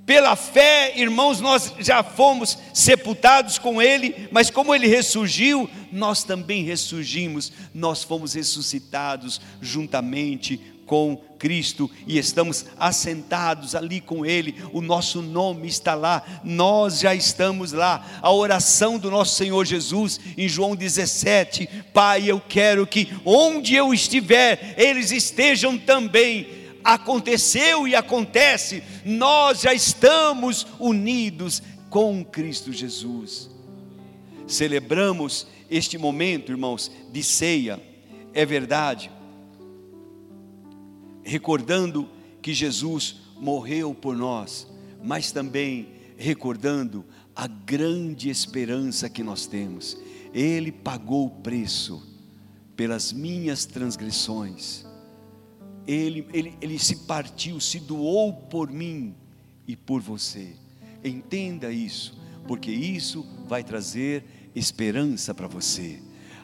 Pela 0.10 0.36
fé, 0.36 0.94
irmãos, 0.98 1.40
nós 1.40 1.72
já 1.78 2.02
fomos 2.02 2.58
sepultados 2.74 3.60
com 3.60 3.80
Ele, 3.80 4.28
mas 4.32 4.50
como 4.50 4.74
Ele 4.74 4.88
ressurgiu, 4.88 5.70
nós 5.92 6.24
também 6.24 6.64
ressurgimos, 6.64 7.54
nós 7.76 8.02
fomos 8.02 8.34
ressuscitados 8.34 9.40
juntamente 9.62 10.69
com 10.90 11.16
Cristo 11.38 11.90
e 12.08 12.18
estamos 12.18 12.66
assentados 12.80 13.76
ali 13.76 14.02
com 14.02 14.26
Ele, 14.26 14.56
o 14.74 14.82
nosso 14.82 15.22
nome 15.22 15.68
está 15.68 15.94
lá, 15.94 16.42
nós 16.44 17.02
já 17.02 17.14
estamos 17.14 17.72
lá. 17.72 18.20
A 18.24 18.34
oração 18.34 18.98
do 18.98 19.12
nosso 19.12 19.36
Senhor 19.36 19.64
Jesus 19.66 20.20
em 20.36 20.50
João 20.50 20.76
17: 20.76 21.70
Pai, 21.94 22.24
eu 22.26 22.42
quero 22.42 22.88
que 22.88 23.08
onde 23.24 23.76
eu 23.76 23.94
estiver, 23.94 24.74
eles 24.80 25.12
estejam 25.12 25.78
também. 25.78 26.58
Aconteceu 26.84 27.88
e 27.88 27.94
acontece, 27.94 28.82
nós 29.06 29.62
já 29.62 29.74
estamos 29.76 30.66
unidos 30.80 31.62
com 31.88 32.26
Cristo 32.26 32.74
Jesus. 32.74 33.48
Celebramos 34.48 35.46
este 35.70 36.00
momento, 36.00 36.52
irmãos, 36.52 36.90
de 37.12 37.22
ceia, 37.22 37.80
é 38.34 38.44
verdade 38.44 39.12
recordando 41.24 42.10
que 42.42 42.54
Jesus 42.54 43.22
morreu 43.38 43.94
por 43.94 44.16
nós, 44.16 44.68
mas 45.04 45.32
também 45.32 45.90
recordando 46.18 47.06
a 47.36 47.48
grande 47.48 48.30
esperança 48.30 49.10
que 49.10 49.24
nós 49.24 49.46
temos. 49.46 49.98
Ele 50.34 50.72
pagou 50.72 51.28
o 51.28 51.42
preço 51.42 52.06
pelas 52.76 53.14
minhas 53.14 53.66
transgressões. 53.66 54.86
Ele, 55.88 56.28
ele, 56.34 56.58
ele 56.62 56.78
se 56.78 56.98
partiu, 57.08 57.60
se 57.60 57.80
doou 57.80 58.34
por 58.34 58.70
mim 58.70 59.16
e 59.68 59.76
por 59.76 60.02
você. 60.02 60.56
Entenda 61.04 61.72
isso, 61.72 62.20
porque 62.48 62.72
isso 62.72 63.26
vai 63.48 63.64
trazer 63.64 64.24
esperança 64.54 65.34
para 65.34 65.48
você. 65.48 66.02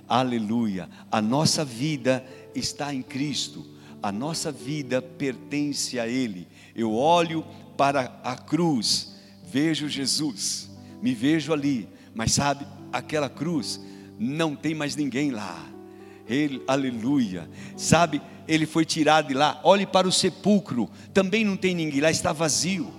Aleluia. 0.08 0.90
A 1.12 1.22
nossa 1.22 1.66
vida 1.66 2.26
está 2.54 2.94
em 2.94 3.02
Cristo 3.02 3.75
a 4.06 4.12
nossa 4.12 4.52
vida 4.52 5.02
pertence 5.02 6.00
a 6.00 6.08
Ele. 6.08 6.48
Eu 6.76 6.94
olho 6.94 7.44
para 7.76 8.22
a 8.24 8.36
cruz, 8.36 9.16
vejo 9.52 9.90
Jesus, 9.90 10.70
me 11.02 11.16
vejo 11.16 11.52
ali, 11.52 11.90
mas 12.14 12.34
sabe, 12.34 12.68
aquela 12.94 13.28
cruz 13.28 13.82
não 14.20 14.56
tem 14.56 14.76
mais 14.76 14.96
ninguém 14.96 15.32
lá. 15.32 15.60
Ele, 16.30 16.62
aleluia. 16.68 17.50
Sabe, 17.76 18.22
ele 18.48 18.68
foi 18.68 18.86
tirado 18.86 19.30
de 19.30 19.34
lá. 19.34 19.60
Olhe 19.64 19.88
para 19.88 20.08
o 20.08 20.12
sepulcro, 20.12 20.88
também 21.12 21.44
não 21.44 21.58
tem 21.58 21.74
ninguém 21.74 22.00
lá, 22.00 22.12
está 22.12 22.32
vazio. 22.32 22.94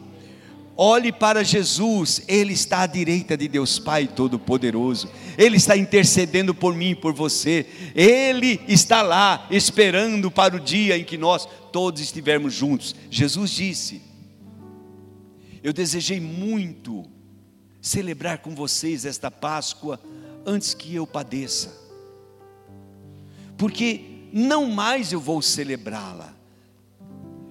Olhe 0.78 1.10
para 1.10 1.42
Jesus, 1.42 2.20
Ele 2.28 2.52
está 2.52 2.82
à 2.82 2.86
direita 2.86 3.34
de 3.34 3.48
Deus 3.48 3.78
Pai 3.78 4.06
Todo-Poderoso, 4.06 5.08
Ele 5.38 5.56
está 5.56 5.74
intercedendo 5.74 6.54
por 6.54 6.74
mim 6.74 6.90
e 6.90 6.94
por 6.94 7.14
você, 7.14 7.64
Ele 7.94 8.60
está 8.68 9.00
lá 9.00 9.46
esperando 9.50 10.30
para 10.30 10.54
o 10.54 10.60
dia 10.60 10.98
em 10.98 11.04
que 11.04 11.16
nós 11.16 11.48
todos 11.72 12.02
estivermos 12.02 12.52
juntos. 12.52 12.94
Jesus 13.10 13.52
disse: 13.52 14.02
Eu 15.62 15.72
desejei 15.72 16.20
muito 16.20 17.06
celebrar 17.80 18.38
com 18.38 18.54
vocês 18.54 19.06
esta 19.06 19.30
Páscoa 19.30 19.98
antes 20.44 20.74
que 20.74 20.94
eu 20.94 21.06
padeça, 21.06 21.74
porque 23.56 24.28
não 24.30 24.70
mais 24.70 25.10
eu 25.10 25.20
vou 25.20 25.40
celebrá-la 25.40 26.35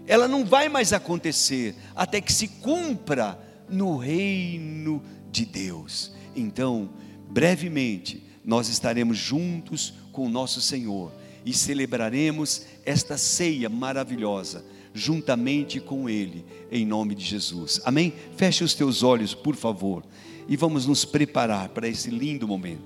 ela 0.07 0.27
não 0.27 0.45
vai 0.45 0.69
mais 0.69 0.93
acontecer 0.93 1.75
até 1.95 2.21
que 2.21 2.31
se 2.31 2.47
cumpra 2.47 3.39
no 3.69 3.97
reino 3.97 5.01
de 5.31 5.45
Deus. 5.45 6.13
Então, 6.35 6.89
brevemente, 7.29 8.23
nós 8.43 8.69
estaremos 8.69 9.17
juntos 9.17 9.93
com 10.11 10.25
o 10.25 10.29
nosso 10.29 10.61
Senhor 10.61 11.11
e 11.45 11.53
celebraremos 11.53 12.65
esta 12.85 13.17
ceia 13.17 13.69
maravilhosa 13.69 14.63
juntamente 14.95 15.81
com 15.81 16.09
Ele, 16.09 16.45
em 16.71 16.85
nome 16.85 17.13
de 17.13 17.25
Jesus. 17.25 17.81
Amém? 17.83 18.13
Feche 18.37 18.63
os 18.63 18.73
teus 18.73 19.03
olhos, 19.03 19.33
por 19.35 19.55
favor, 19.55 20.03
e 20.47 20.55
vamos 20.55 20.87
nos 20.87 21.03
preparar 21.03 21.69
para 21.69 21.87
esse 21.87 22.09
lindo 22.09 22.47
momento. 22.47 22.73